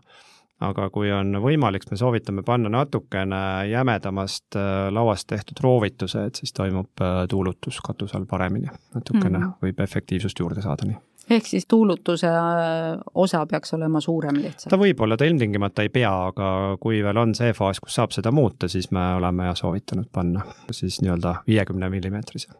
[0.64, 6.93] aga kui on võimalik, me soovitame panna natukene jämedamast äh, lauast tehtud roovitused, siis toimub
[7.03, 9.55] äh, tuulutus katuse all paremini, natukene mm -hmm.
[9.62, 10.97] võib efektiivsust juurde saada nii
[11.31, 14.71] ehk siis tuulutuse äh, osa peaks olema suurem lihtsalt?
[14.71, 18.15] ta võib olla, ta ilmtingimata ei pea, aga kui veel on see faas, kus saab
[18.17, 22.53] seda muuta, siis me oleme ja soovitanud panna siis nii-öelda viiekümne millimeetrise.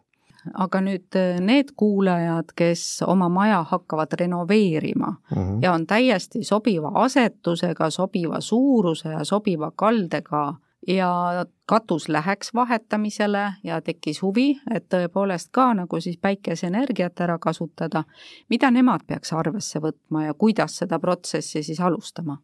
[0.53, 5.39] aga nüüd äh, need kuulajad, kes oma maja hakkavad renoveerima mhm.
[5.39, 5.61] -huh.
[5.61, 10.53] ja on täiesti sobiva asetusega, sobiva suuruse ja sobiva kaldega
[10.87, 18.03] ja katus läheks vahetamisele ja tekkis huvi, et tõepoolest ka nagu siis päikeseenergiat ära kasutada,
[18.49, 22.37] mida nemad peaks arvesse võtma ja kuidas seda protsessi siis alustama?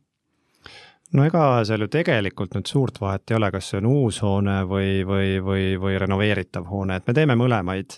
[1.12, 4.62] no ega seal ju tegelikult nüüd suurt vahet ei ole, kas see on uus hoone
[4.68, 7.98] või, või, või, või renoveeritav hoone, et me teeme mõlemaid.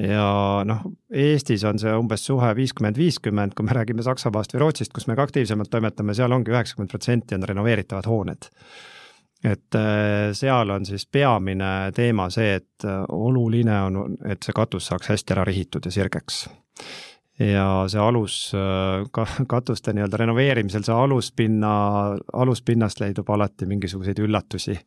[0.00, 4.94] Ja noh, Eestis on see umbes suhe viiskümmend, viiskümmend, kui me räägime Saksamaast või Rootsist,
[4.96, 8.48] kus me ka aktiivsemalt toimetame, seal ongi üheksakümmend protsenti on renoveeritavad hooned
[9.44, 14.90] et äh, seal on siis peamine teema see, et äh, oluline on, et see katus
[14.90, 16.48] saaks hästi ära rihitud ja sirgeks.
[17.40, 21.74] ja see alus, äh, ka katuste nii-öelda renoveerimisel, see aluspinna,
[22.32, 24.78] aluspinnast leidub alati mingisuguseid üllatusi.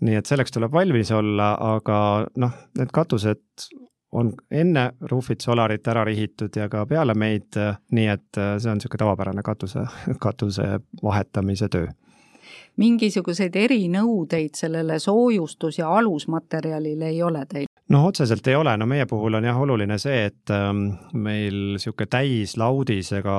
[0.00, 3.70] nii et selleks tuleb valmis olla, aga noh, need katused
[4.12, 7.56] on enne Roofit Solarit ära rihitud ja ka peale meid,
[7.92, 9.84] nii et see on niisugune tavapärane katuse,
[10.18, 11.86] katuse vahetamise töö
[12.80, 17.68] mingisuguseid erinõudeid sellele soojustus- ja alusmaterjalile ei ole teil?
[17.90, 22.06] noh, otseselt ei ole, no meie puhul on jah oluline see, et ähm, meil niisugune
[22.10, 23.38] täislaudisega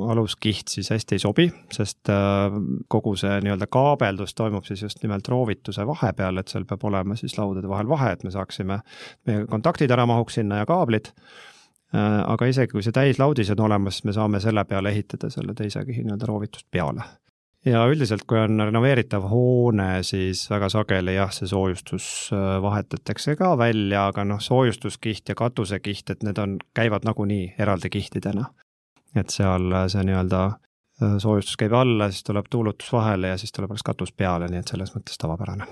[0.00, 2.54] aluskiht siis hästi ei sobi, sest äh,
[2.88, 7.36] kogu see nii-öelda kaabeldus toimub siis just nimelt roovituse vahepeal, et seal peab olema siis
[7.38, 8.80] laudade vahel vahe, et me saaksime,
[9.28, 11.12] meie kontaktid ära mahuks sinna ja kaablid.
[11.94, 15.84] Äh,, aga isegi kui see täislaudis on olemas, me saame selle peale ehitada selle teise
[15.84, 17.04] kihi nii-öelda roovitust peale
[17.64, 23.54] ja üldiselt, kui on renoveeritav hoone, siis väga sageli jah, see soojustus äh, vahetatakse ka
[23.58, 28.50] välja, aga noh, soojustuskiht ja katusekiht, et need on, käivad nagunii eraldi kihtidena.
[29.14, 33.52] et seal äh, see nii-öelda äh, soojustus käib alla, siis tuleb tuulutus vahele ja siis
[33.52, 35.66] tuleb alles katus peale, nii et selles mõttes tavapärane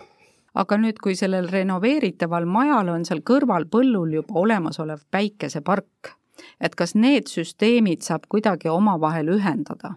[0.55, 6.13] aga nüüd, kui sellel renoveeritaval majal on seal kõrval põllul juba olemasolev päikesepark,
[6.61, 9.97] et kas need süsteemid saab kuidagi omavahel ühendada?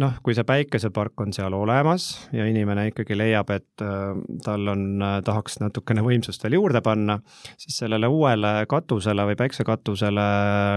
[0.00, 4.84] Noh, kui see päikesepark on seal olemas ja inimene ikkagi leiab, et äh, tal on,
[5.04, 7.18] äh, tahaks natukene võimsust veel juurde panna,
[7.60, 10.26] siis sellele uuele katusele või päiksekatusele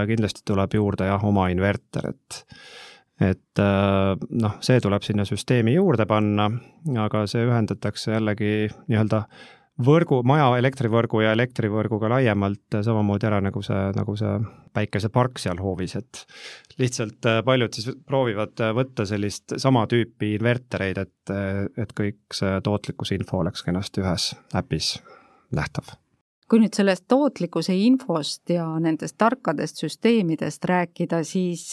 [0.10, 2.44] kindlasti tuleb juurde jah, oma inverter, et
[3.24, 6.50] et äh, noh, see tuleb sinna süsteemi juurde panna,
[7.06, 8.56] aga see ühendatakse jällegi
[8.90, 9.24] nii-öelda
[9.82, 14.36] võrgu, maja elektrivõrgu ja elektrivõrguga laiemalt samamoodi ära, nagu see, nagu see
[14.74, 16.22] päikesepark seal hoovis, et
[16.82, 22.38] lihtsalt äh, paljud siis proovivad äh, võtta sellist sama tüüpi invertereid, et, äh, et kõik
[22.38, 24.96] see tootlikkusinfo oleks kenasti ühes äpis
[25.54, 25.96] nähtav.
[26.50, 31.72] Kui nüüd sellest tootlikkuse infost ja nendest tarkadest süsteemidest rääkida, siis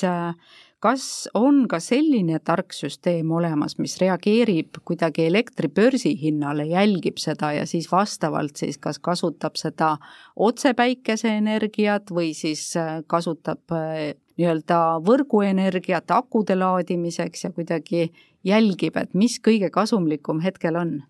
[0.80, 7.66] kas on ka selline tark süsteem olemas, mis reageerib kuidagi elektri börsihinnale, jälgib seda ja
[7.68, 9.96] siis vastavalt siis kas kasutab seda
[10.36, 18.08] otse päikeseenergiat või siis äh, kasutab äh, nii-öelda võrguenergiat akude laadimiseks ja kuidagi
[18.46, 21.00] jälgib, et mis kõige kasumlikum hetkel on?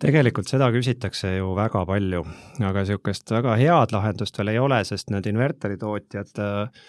[0.00, 2.22] tegelikult seda küsitakse ju väga palju,
[2.64, 6.86] aga niisugust väga head lahendust veel ei ole, sest need inverteritootjad äh,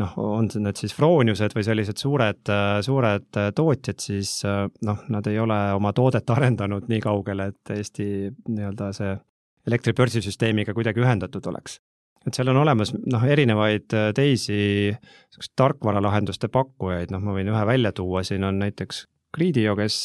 [0.00, 2.50] noh, on need siis Froniused või sellised suured,
[2.86, 8.06] suured tootjad, siis noh, nad ei ole oma toodet arendanud nii kaugele, et Eesti
[8.48, 9.14] nii-öelda see
[9.68, 11.80] elektribörsisüsteemiga kuidagi ühendatud oleks.
[12.26, 14.56] et seal on olemas noh, erinevaid teisi
[14.94, 19.96] niisuguseid tarkvaralahenduste pakkujaid, noh, ma võin ühe välja tuua, siin on näiteks Gridio, kes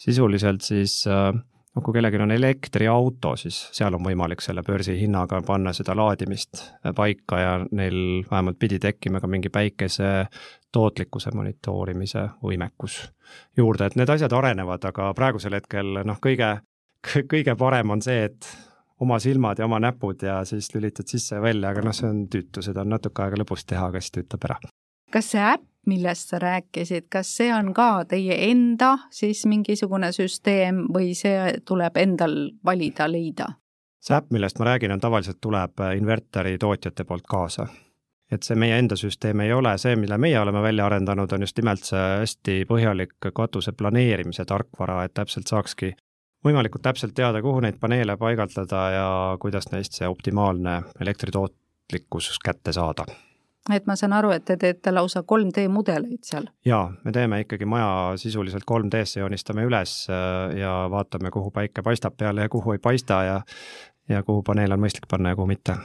[0.00, 1.32] sisuliselt siis äh,
[1.76, 6.62] noh, kui kellelgi on elektriauto, siis seal on võimalik selle börsihinnaga panna seda laadimist
[6.96, 7.98] paika ja neil
[8.30, 10.26] vähemalt pidi tekkima ka mingi päikese
[10.72, 13.00] tootlikkuse monitoorimise võimekus
[13.56, 16.56] juurde, et need asjad arenevad, aga praegusel hetkel noh, kõige,
[17.30, 18.50] kõige parem on see, et
[19.00, 22.26] oma silmad ja oma näpud ja siis lülitad sisse ja välja, aga noh, see on
[22.32, 24.60] tüütu, seda on natuke aega lõbus teha, aga siis töötab ära.
[25.12, 30.86] kas see äpp millest sa rääkisid, kas see on ka teie enda siis mingisugune süsteem
[30.94, 33.52] või see tuleb endal valida, leida?
[34.00, 37.66] see äpp, millest ma räägin, on tavaliselt tuleb äh, inverteri tootjate poolt kaasa.
[38.30, 41.58] et see meie enda süsteem ei ole, see, mille meie oleme välja arendanud, on just
[41.58, 45.92] nimelt see hästi põhjalik katuse planeerimise tarkvara, et täpselt saakski
[46.44, 49.06] võimalikult täpselt teada, kuhu neid paneele paigaldada ja
[49.40, 53.06] kuidas neist see optimaalne elektritootlikkus kätte saada
[53.74, 56.46] et ma saan aru, et te teete lausa 3D mudeleid seal?
[56.64, 62.16] jaa, me teeme ikkagi maja sisuliselt 3D-sse, joonistame üles äh, ja vaatame, kuhu päike paistab
[62.16, 63.40] peale ja kuhu ei paista ja
[64.08, 65.76] ja kuhu paneel on mõistlik panna ja kuhu mitte.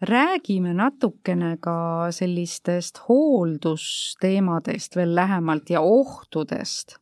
[0.00, 6.96] räägime natukene ka sellistest hooldusteemadest veel lähemalt ja ohtudest.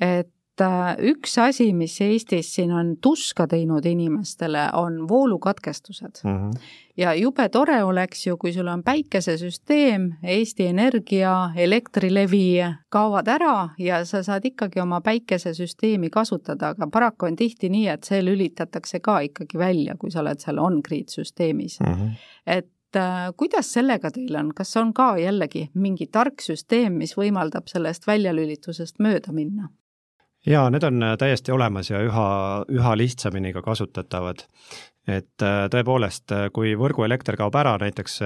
[0.00, 0.32] et
[1.12, 6.36] üks asi, mis Eestis siin on tuska teinud inimestele, on voolukatkestused mm.
[6.36, 6.60] -hmm.
[6.96, 14.04] ja jube tore oleks ju, kui sul on päikesesüsteem, Eesti Energia, Elektrilevi kaovad ära ja
[14.04, 19.20] sa saad ikkagi oma päikesesüsteemi kasutada, aga paraku on tihti nii, et see lülitatakse ka
[19.20, 21.94] ikkagi välja, kui sa oled seal on-grid süsteemis mm.
[21.94, 22.10] -hmm.
[22.46, 27.66] et äh, kuidas sellega teil on, kas on ka jällegi mingi tark süsteem, mis võimaldab
[27.66, 29.68] sellest väljalülitusest mööda minna?
[30.46, 32.28] Jaa, need on äh, täiesti olemas ja üha,
[32.70, 34.46] üha lihtsamini ka kasutatavad.
[35.08, 38.18] et äh, tõepoolest, äh, kui võrguelekter kaob ära, näiteks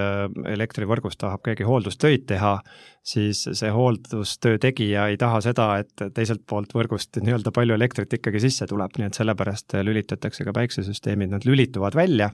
[0.51, 2.57] elektrivõrgus tahab keegi hooldustöid teha,
[3.07, 8.42] siis see hooldustöö tegija ei taha seda, et teiselt poolt võrgust nii-öelda palju elektrit ikkagi
[8.42, 12.33] sisse tuleb, nii et sellepärast lülitatakse ka päiksesüsteemid, nad lülituvad välja,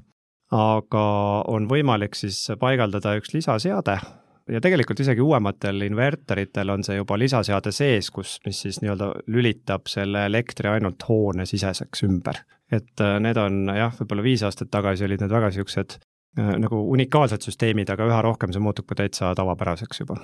[0.50, 1.04] aga
[1.46, 4.00] on võimalik siis paigaldada üks lisaseade,
[4.48, 9.88] ja tegelikult isegi uuematel inverteritel on see juba lisaseade sees, kus, mis siis nii-öelda lülitab
[9.90, 12.42] selle elektri ainult hoonesiseseks ümber.
[12.72, 15.98] et äh, need on jah, võib-olla viis aastat tagasi olid need väga niisugused
[16.38, 20.20] äh, nagu unikaalsed süsteemid, aga üha rohkem see muutub ka täitsa tavapäraseks juba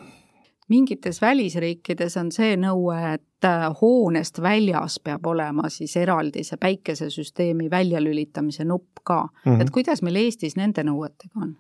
[0.69, 7.69] mingites välisriikides on see nõue, et äh, hoonest väljas peab olema siis eraldi see päikesesüsteemi
[7.71, 9.53] väljalülitamise nupp ka mm.
[9.53, 9.63] -hmm.
[9.63, 11.57] et kuidas meil Eestis nende nõuetega on?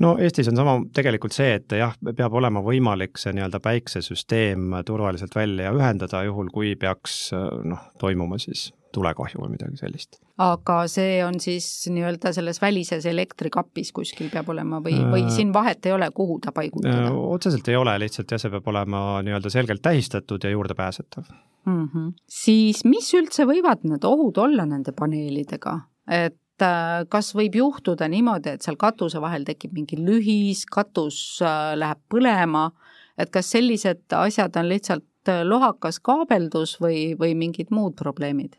[0.00, 5.34] No Eestis on sama tegelikult see, et jah, peab olema võimalik see nii-öelda päiksesüsteem turvaliselt
[5.36, 7.32] välja ühendada, juhul kui peaks
[7.64, 10.18] noh, toimuma siis tulekahju või midagi sellist.
[10.42, 15.52] aga see on siis nii-öelda selles välises elektrikapis kuskil peab olema või, või äh, siin
[15.54, 17.06] vahet ei ole, kuhu ta paigutada?
[17.08, 21.88] Äh, otseselt ei ole, lihtsalt jah, see peab olema nii-öelda selgelt tähistatud ja juurdepääsetav mm.
[21.88, 22.12] -hmm.
[22.28, 25.78] siis mis üldse võivad need ohud olla nende paneelidega,
[26.10, 31.40] et et äh, kas võib juhtuda niimoodi, et seal katuse vahel tekib mingi lühis, katus
[31.42, 32.70] äh, läheb põlema,
[33.18, 38.56] et kas sellised asjad on lihtsalt äh, lohakas kaabeldus või, või mingid muud probleemid?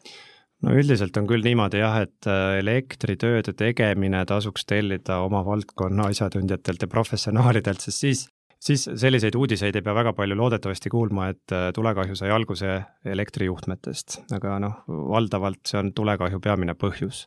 [0.64, 2.28] no üldiselt on küll niimoodi jah, et
[2.60, 8.22] elektritööde tegemine tasuks tellida oma valdkonna asjatundjatelt ja professionaalidelt, sest siis
[8.64, 14.56] siis selliseid uudiseid ei pea väga palju loodetavasti kuulma, et tulekahju sai alguse elektrijuhtmetest, aga
[14.64, 17.26] noh, valdavalt see on tulekahju peamine põhjus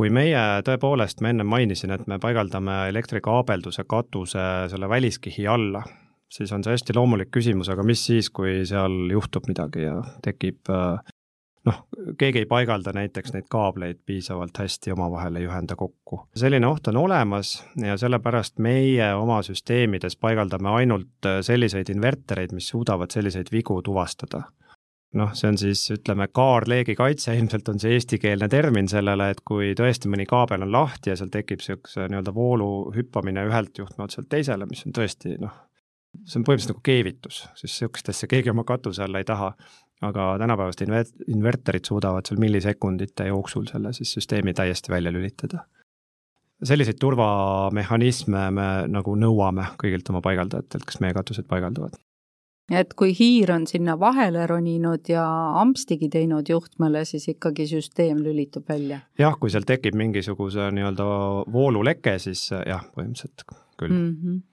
[0.00, 5.82] kui meie tõepoolest, ma ennem mainisin, et me paigaldame elektrikaabelduse katuse selle väliskihi alla,
[6.32, 10.72] siis on see hästi loomulik küsimus, aga mis siis, kui seal juhtub midagi ja tekib
[10.72, 11.82] noh,
[12.16, 16.22] keegi ei paigalda näiteks neid kaableid piisavalt hästi omavahel ei ühenda kokku.
[16.32, 23.12] selline oht on olemas ja sellepärast meie oma süsteemides paigaldame ainult selliseid invertereid, mis suudavad
[23.12, 24.46] selliseid vigu tuvastada
[25.18, 29.72] noh, see on siis ütleme, kaarleegi kaitse ilmselt on see eestikeelne termin sellele, et kui
[29.78, 34.30] tõesti mõni kaabel on lahti ja seal tekib niisuguse nii-öelda voolu hüppamine ühelt juhtme otselt
[34.30, 35.56] teisele, mis on tõesti noh,
[36.24, 39.54] see on põhimõtteliselt nagu keevitus, siis niisugust asja keegi oma katuse alla ei taha.
[40.00, 45.66] aga tänapäevased inver-, inverterid suudavad seal millisekundite jooksul selle siis süsteemi täiesti välja lülitada.
[46.62, 51.98] selliseid turvamehhanisme me nagu nõuame kõigilt oma paigaldajatelt, kes meie katused paigaldavad
[52.70, 55.24] et kui hiir on sinna vahele roninud ja
[55.60, 59.00] ampstigi teinud juhtmele, siis ikkagi süsteem lülitub välja?
[59.18, 61.08] jah, kui seal tekib mingisuguse nii-öelda
[61.52, 63.48] vooluleke, siis jah, põhimõtteliselt
[63.80, 64.14] küll mm.
[64.14, 64.46] -hmm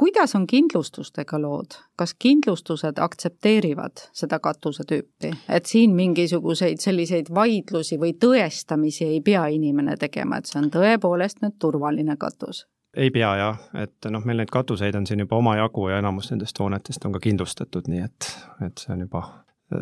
[0.00, 8.14] kuidas on kindlustustega lood, kas kindlustused aktsepteerivad seda katusetüüpi, et siin mingisuguseid selliseid vaidlusi või
[8.24, 12.64] tõestamisi ei pea inimene tegema, et see on tõepoolest nüüd turvaline katus?
[12.96, 16.58] Ei pea jah, et noh, meil neid katuseid on siin juba omajagu ja enamus nendest
[16.58, 18.32] hoonetest on ka kindlustatud, nii et,
[18.66, 19.22] et see on juba,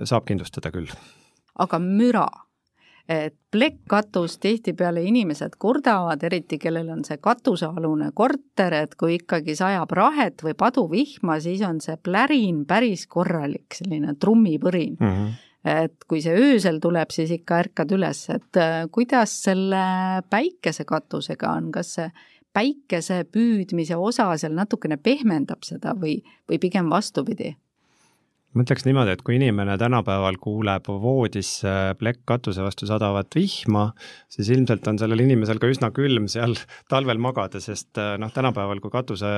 [0.09, 0.93] saab kindlustada küll.
[1.59, 2.29] aga müra.
[3.09, 9.95] Et plekkkatus tihtipeale inimesed kurdavad, eriti kellel on see katusealune korter, et kui ikkagi sajab
[9.97, 14.99] rahet või paduvihma, siis on see plärin päris korralik, selline trummipõrin.
[15.01, 15.15] Mm.
[15.15, 19.83] -hmm et kui see öösel tuleb, siis ikka ärkad üles, et äh, kuidas selle
[20.31, 22.07] päikesekatusega on, kas see
[22.57, 27.55] päikese püüdmise osa seal natukene pehmendab seda või, või pigem vastupidi?
[28.57, 33.91] ma ütleks niimoodi, et kui inimene tänapäeval kuuleb voodisse plekkkatuse vastu sadavat vihma,
[34.33, 36.57] siis ilmselt on sellel inimesel ka üsna külm seal
[36.93, 39.35] talvel magada, sest eh, noh, tänapäeval, kui katuse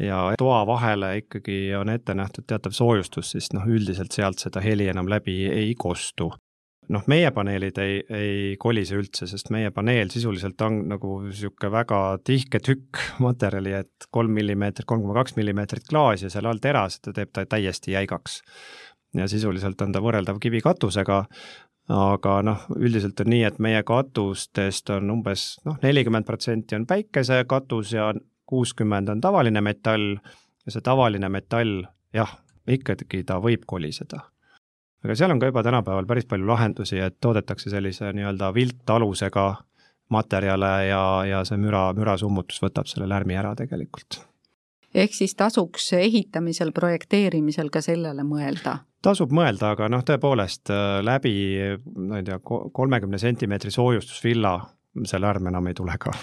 [0.00, 4.88] ja toa vahele ikkagi on ette nähtud teatav soojustus, siis noh, üldiselt sealt seda heli
[4.92, 6.30] enam läbi ei kostu
[6.92, 12.00] noh, meie paneelid ei, ei kolise üldse, sest meie paneel sisuliselt on nagu niisugune väga
[12.26, 17.00] tihke tükk materjali, et kolm millimeetrit, kolm koma kaks millimeetrit klaas ja seal all teras,
[17.00, 18.42] ta teeb ta täiesti jäigaks.
[19.14, 21.18] ja sisuliselt on ta võrreldav kivikatusega,
[21.94, 27.92] aga noh, üldiselt on nii, et meie katustest on umbes noh, nelikümmend protsenti on päikesekatus
[27.92, 28.12] ja
[28.44, 30.16] kuuskümmend on tavaline metall
[30.66, 34.24] ja see tavaline metall, jah, ikkagi ta võib koliseda
[35.04, 39.48] aga seal on ka juba tänapäeval päris palju lahendusi, et toodetakse sellise nii-öelda viltalusega
[40.14, 44.20] materjale ja, ja see müra, mürasummutus võtab selle lärmi ära tegelikult.
[44.94, 48.78] ehk siis tasuks ehitamisel, projekteerimisel ka sellele mõelda?
[49.04, 51.34] tasub mõelda, aga noh, tõepoolest äh, läbi,
[51.96, 52.40] ma ei tea,
[52.72, 54.58] kolmekümne sentimeetri soojustusvilla
[55.04, 56.14] see lärm enam ei tule ka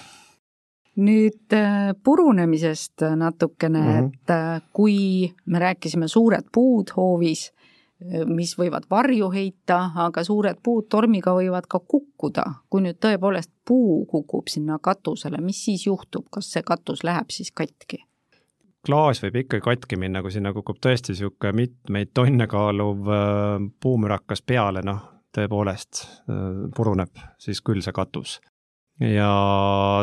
[1.02, 4.08] nüüd äh, purunemisest natukene mm, -hmm.
[4.08, 7.52] et äh, kui me rääkisime suured puud hoovis,
[8.26, 12.46] mis võivad varju heita, aga suured puud tormiga võivad ka kukkuda.
[12.70, 17.52] kui nüüd tõepoolest puu kukub sinna katusele, mis siis juhtub, kas see katus läheb siis
[17.52, 18.06] katki?
[18.86, 24.42] klaas võib ikka katki minna, kui sinna kukub tõesti niisugune mitmeid tonne kaaluv äh, puumürakas
[24.42, 25.04] peale, noh,
[25.36, 28.40] tõepoolest äh, puruneb siis küll see katus.
[29.00, 29.30] ja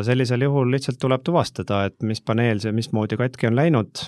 [0.06, 4.06] sellisel juhul lihtsalt tuleb tuvastada, et mis paneel see mismoodi katki on läinud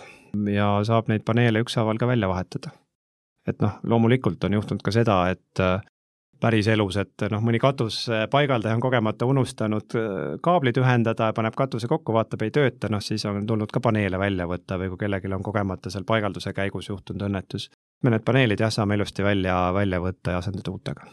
[0.55, 2.71] ja saab neid paneele ükshaaval ka välja vahetada
[3.49, 5.81] et noh, loomulikult on juhtunud ka seda, et äh,
[6.41, 12.45] päriselus, et noh, mõni katusepaigaldaja on kogemata unustanud äh, kaablid ühendada paneb katuse kokku, vaatab,
[12.47, 15.93] ei tööta, noh siis on tulnud ka paneele välja võtta või kui kellelgi on kogemata
[15.93, 17.71] seal paigalduse käigus juhtunud õnnetus.
[18.03, 21.11] me need paneelid jah, saame ilusti välja, välja võtta ja asendada uutega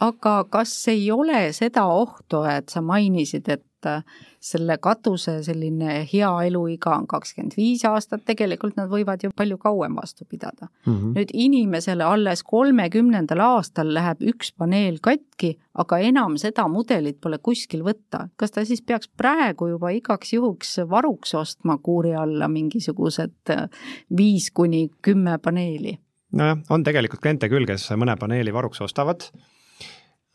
[0.00, 4.02] aga kas ei ole seda ohtu, et sa mainisid, et äh,
[4.40, 9.96] selle katuse selline hea eluiga on kakskümmend viis aastat, tegelikult nad võivad ju palju kauem
[10.00, 10.92] vastu pidada mm.
[10.92, 11.14] -hmm.
[11.16, 17.84] nüüd inimesele alles kolmekümnendal aastal läheb üks paneel katki, aga enam seda mudelit pole kuskil
[17.86, 18.28] võtta.
[18.36, 23.68] kas ta siis peaks praegu juba igaks juhuks varuks ostma kuuri alla mingisugused äh,
[24.16, 25.98] viis kuni kümme paneeli?
[26.32, 29.30] nojah, on tegelikult kliente küll, kes mõne paneeli varuks ostavad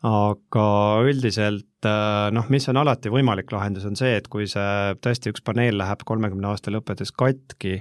[0.06, 0.66] aga
[1.06, 5.42] üldiselt äh, noh, mis on alati võimalik lahendus, on see, et kui see tõesti üks
[5.46, 7.80] paneel läheb kolmekümne aasta lõppedes katki,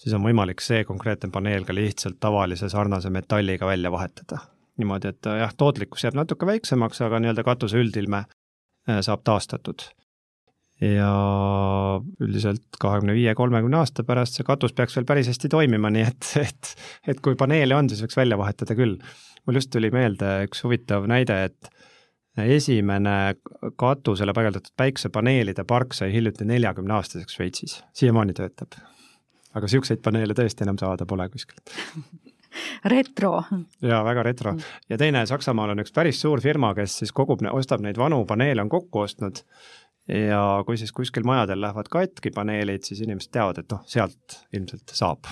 [0.00, 4.40] siis on võimalik see konkreetne paneel ka lihtsalt tavalise sarnase metalliga välja vahetada.
[4.80, 9.90] niimoodi, et äh, jah, tootlikkus jääb natuke väiksemaks, aga nii-öelda katuse üldilme äh, saab taastatud.
[10.80, 11.12] ja
[12.20, 16.32] üldiselt kahekümne viie, kolmekümne aasta pärast see katus peaks veel päris hästi toimima, nii et,
[16.40, 16.74] et,
[17.08, 19.00] et kui paneele on, siis võiks välja vahetada küll
[19.46, 21.70] mul just tuli meelde üks huvitav näide, et
[22.56, 23.36] esimene
[23.80, 28.76] katusele paigaldatud päiksepaneelide park sai hiljuti neljakümne aastaseks Šveitsis, siiamaani töötab.
[29.56, 31.72] aga niisuguseid paneele tõesti enam saada pole kuskilt
[32.92, 33.32] retro.
[33.82, 34.54] jaa, väga retro.
[34.88, 38.62] ja teine, Saksamaal on üks päris suur firma, kes siis kogub, ostab neid vanu paneele,
[38.62, 39.44] on kokku ostnud
[40.08, 44.92] ja kui siis kuskil majadel lähevad katki paneelid, siis inimesed teavad, et noh, sealt ilmselt
[44.94, 45.30] saab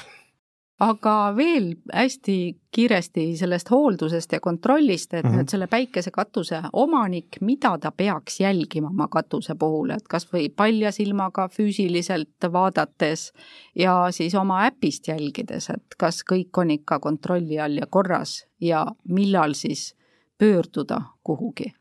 [0.85, 2.37] aga veel hästi
[2.75, 5.37] kiiresti sellest hooldusest ja kontrollist, et mm -hmm.
[5.37, 10.93] nüüd selle päikesekatuse omanik, mida ta peaks jälgima oma katuse puhul, et kas või palja
[10.93, 13.33] silmaga füüsiliselt vaadates
[13.75, 18.87] ja siis oma äpist jälgides, et kas kõik on ikka kontrolli all ja korras ja
[19.09, 19.95] millal siis
[20.39, 21.73] pöörduda kuhugi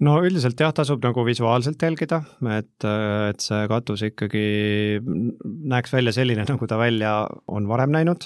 [0.00, 2.22] no üldiselt jah, tasub nagu visuaalselt jälgida,
[2.58, 2.88] et,
[3.30, 4.44] et see katus ikkagi
[5.44, 8.24] näeks välja selline, nagu ta välja on varem näinud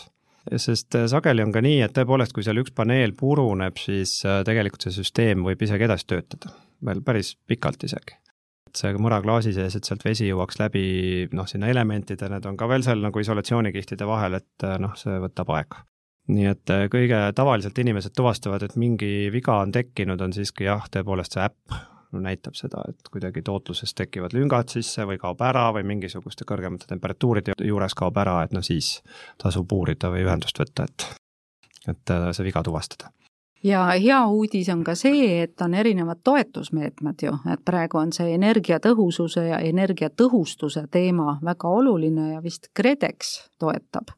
[0.57, 4.43] sest äh, sageli on ka nii, et tõepoolest, kui seal üks paneel puruneb, siis äh,
[4.47, 6.53] tegelikult see süsteem võib isegi edasi töötada,
[6.85, 8.21] veel päris pikalt isegi.
[8.75, 10.85] see mura klaasi sees, et sealt vesi jõuaks läbi
[11.33, 15.53] noh, sinna elementide, need on ka veel seal nagu isolatsioonikihtide vahel, et noh, see võtab
[15.55, 15.85] aega.
[16.35, 21.37] nii et kõige tavaliselt inimesed tuvastavad, et mingi viga on tekkinud, on siiski jah, tõepoolest
[21.37, 26.47] see äpp näitab seda, et kuidagi tootluses tekivad lüngad sisse või kaob ära või mingisuguste
[26.49, 29.01] kõrgemate temperatuuride juures kaob ära, et noh, siis
[29.43, 31.09] tasub uurida või ühendust võtta, et,
[31.89, 33.13] et see viga tuvastada
[33.65, 38.35] ja hea uudis on ka see, et on erinevad toetusmeetmed ju, et praegu on see
[38.35, 44.13] energiatõhususe ja energiatõhustuse teema väga oluline ja vist KredEx toetab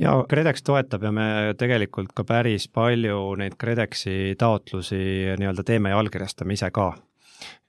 [0.00, 1.28] ja KredEx toetab ja me
[1.58, 5.00] tegelikult ka päris palju neid KredExi taotlusi
[5.38, 6.92] nii-öelda teeme ja allkirjastame ise ka.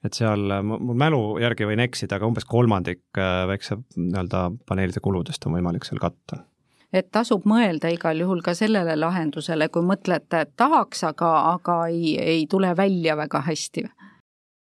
[0.06, 5.46] Et seal, mul mälu järgi võin eksida, aga umbes kolmandik äh, väikse nii-öelda paneelide kuludest
[5.46, 6.44] on võimalik seal katta
[6.92, 12.18] et tasub mõelda igal juhul ka sellele lahendusele, kui mõtlete, et tahaks, aga, aga ei,
[12.20, 13.88] ei tule välja väga hästi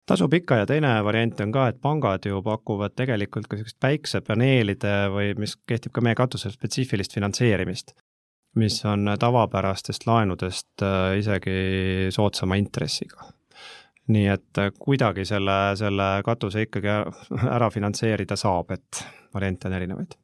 [0.09, 4.95] tasub ikka ja teine variant on ka, et pangad ju pakuvad tegelikult ka niisugust päiksepaneelide
[5.13, 7.95] või mis kehtib ka meie katusel, spetsiifilist finantseerimist,
[8.59, 13.31] mis on tavapärastest laenudest äh, isegi soodsama intressiga.
[14.07, 16.91] Nii et äh, kuidagi selle, selle katuse ikkagi
[17.47, 20.19] ära finantseerida saab, et variante on erinevaid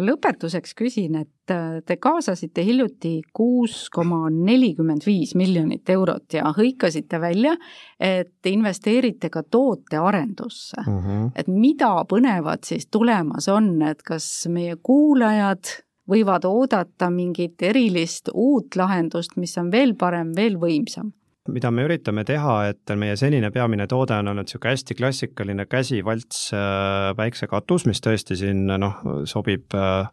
[0.00, 7.20] lõpetuseks küsin, et äh, te kaasasite hiljuti kuus koma nelikümmend viis miljonit eurot ja hõikasite
[7.20, 7.56] välja,
[7.98, 10.98] et investeerite ka tootearendusse mm.
[10.98, 11.30] -hmm.
[11.34, 15.74] et mida põnevat siis tulemas on, et kas meie kuulajad
[16.10, 21.12] võivad oodata mingit erilist uut lahendust, mis on veel parem, veel võimsam?
[21.48, 26.50] Mida me üritame teha, et meie senine peamine toode on olnud niisugune hästi klassikaline käsivalts
[26.56, 30.10] äh, päiksekatus, mis tõesti siin noh, sobib äh,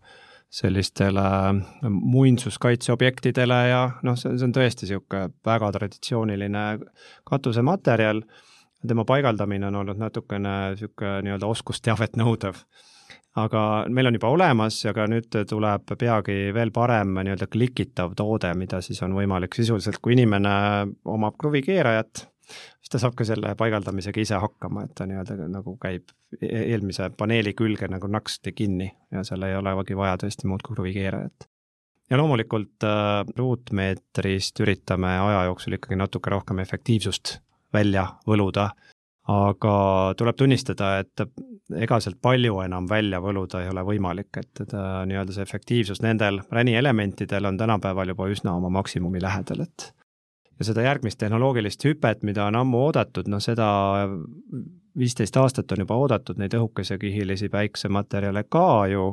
[0.49, 1.27] sellistele
[1.89, 6.67] muinsuskaitseobjektidele ja noh, see, see on tõesti niisugune väga traditsiooniline
[7.27, 8.23] katusematerjal,
[8.87, 12.63] tema paigaldamine on olnud natukene niisugune nii-öelda oskusteavet nõudev
[13.37, 13.61] aga
[13.93, 18.81] meil on juba olemas ja ka nüüd tuleb peagi veel parem nii-öelda klikitav toode, mida
[18.85, 20.53] siis on võimalik sisuliselt, kui inimene
[21.05, 26.09] omab kruvikeerajat, siis ta saab ka selle paigaldamisega ise hakkama, et ta nii-öelda nagu käib
[26.39, 30.77] e-, eelmise paneeli külge nagu naksti kinni ja seal ei olegi vaja tõesti muud kui
[30.79, 31.49] kruvikeerajat.
[32.09, 37.37] ja loomulikult äh, ruutmeetrist üritame aja jooksul ikkagi natuke rohkem efektiivsust
[37.73, 38.71] välja võluda
[39.27, 41.23] aga tuleb tunnistada, et
[41.83, 44.75] ega sealt palju enam välja võluda ei ole võimalik, et, et
[45.09, 49.89] nii-öelda see efektiivsus nendel ränielementidel on tänapäeval juba üsna oma maksimumi lähedal, et
[50.59, 53.67] ja seda järgmist tehnoloogilist hüpet, mida on ammu oodatud, noh seda
[54.97, 59.09] viisteist aastat on juba oodatud neid õhukesekihilisi päiksematerjale ka ju,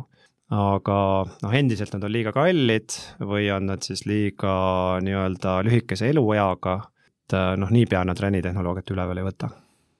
[0.54, 1.00] aga
[1.42, 4.54] noh, endiselt nad on liiga kallid või on nad siis liiga
[5.02, 6.78] nii-öelda lühikese elueaga,
[7.26, 9.50] et noh, niipea nad ränitehnoloogiat üle veel ei võta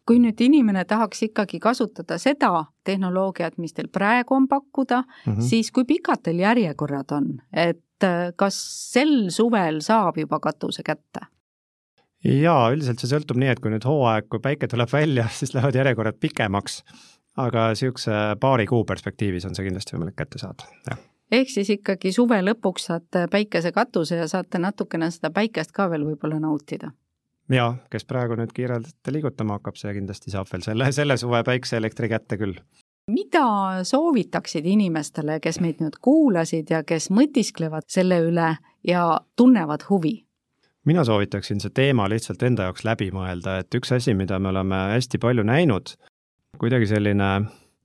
[0.07, 5.41] kui nüüd inimene tahaks ikkagi kasutada seda tehnoloogiat, mis teil praegu on pakkuda mm, -hmm.
[5.41, 8.59] siis kui pikad teil järjekorrad on, et äh, kas
[8.93, 11.27] sel suvel saab juba katuse kätte?
[12.25, 15.75] jaa, üldiselt see sõltub nii, et kui nüüd hooaeg, kui päike tuleb välja, siis lähevad
[15.75, 16.83] järjekorrad pikemaks,
[17.37, 21.01] aga niisuguse paari kuu perspektiivis on see kindlasti võimalik kätte saada, jah
[21.33, 26.39] ehk siis ikkagi suve lõpuks saate päikesekatuse ja saate natukene seda päikest ka veel võib-olla
[26.41, 26.93] nautida
[27.53, 32.09] jaa, kes praegu nüüd kiirelt liigutama hakkab, see kindlasti saab veel selle, selle suve päikseelektri
[32.13, 32.61] kätte küll.
[33.11, 40.25] mida soovitaksid inimestele, kes meid nüüd kuulasid ja kes mõtisklevad selle üle ja tunnevad huvi?
[40.85, 44.81] mina soovitaksin see teema lihtsalt enda jaoks läbi mõelda, et üks asi, mida me oleme
[44.95, 45.97] hästi palju näinud,
[46.61, 47.31] kuidagi selline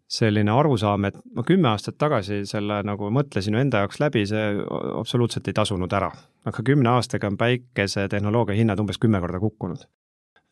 [0.10, 4.46] selline arusaam, et ma kümme aastat tagasi selle nagu mõtlesin enda jaoks läbi, see
[4.98, 6.10] absoluutselt ei tasunud ära.
[6.50, 9.86] aga kümne aastaga on päikesetehnoloogia hinnad umbes kümme korda kukkunud.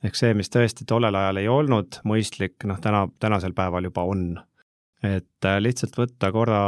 [0.06, 4.40] ehk see, mis tõesti tollel ajal ei olnud mõistlik, noh täna, tänasel päeval juba on.
[5.04, 6.62] et äh, lihtsalt võtta korra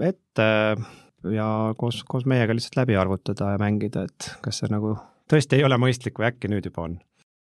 [0.00, 0.48] ette
[1.34, 4.94] ja koos, koos meiega lihtsalt läbi arvutada ja mängida, et kas see nagu
[5.30, 7.00] tõesti ei ole mõistlik või äkki nüüd juba on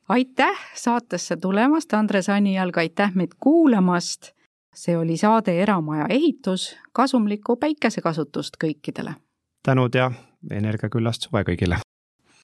[0.09, 4.33] aitäh saatesse tulemast, Andres Anijalg, aitäh meid kuulamast.
[4.75, 9.15] see oli saade Eramaja ehitus, kasumlikku päikesekasutust kõikidele.
[9.63, 10.11] tänud ja
[10.51, 11.84] energiaküllast suve kõigile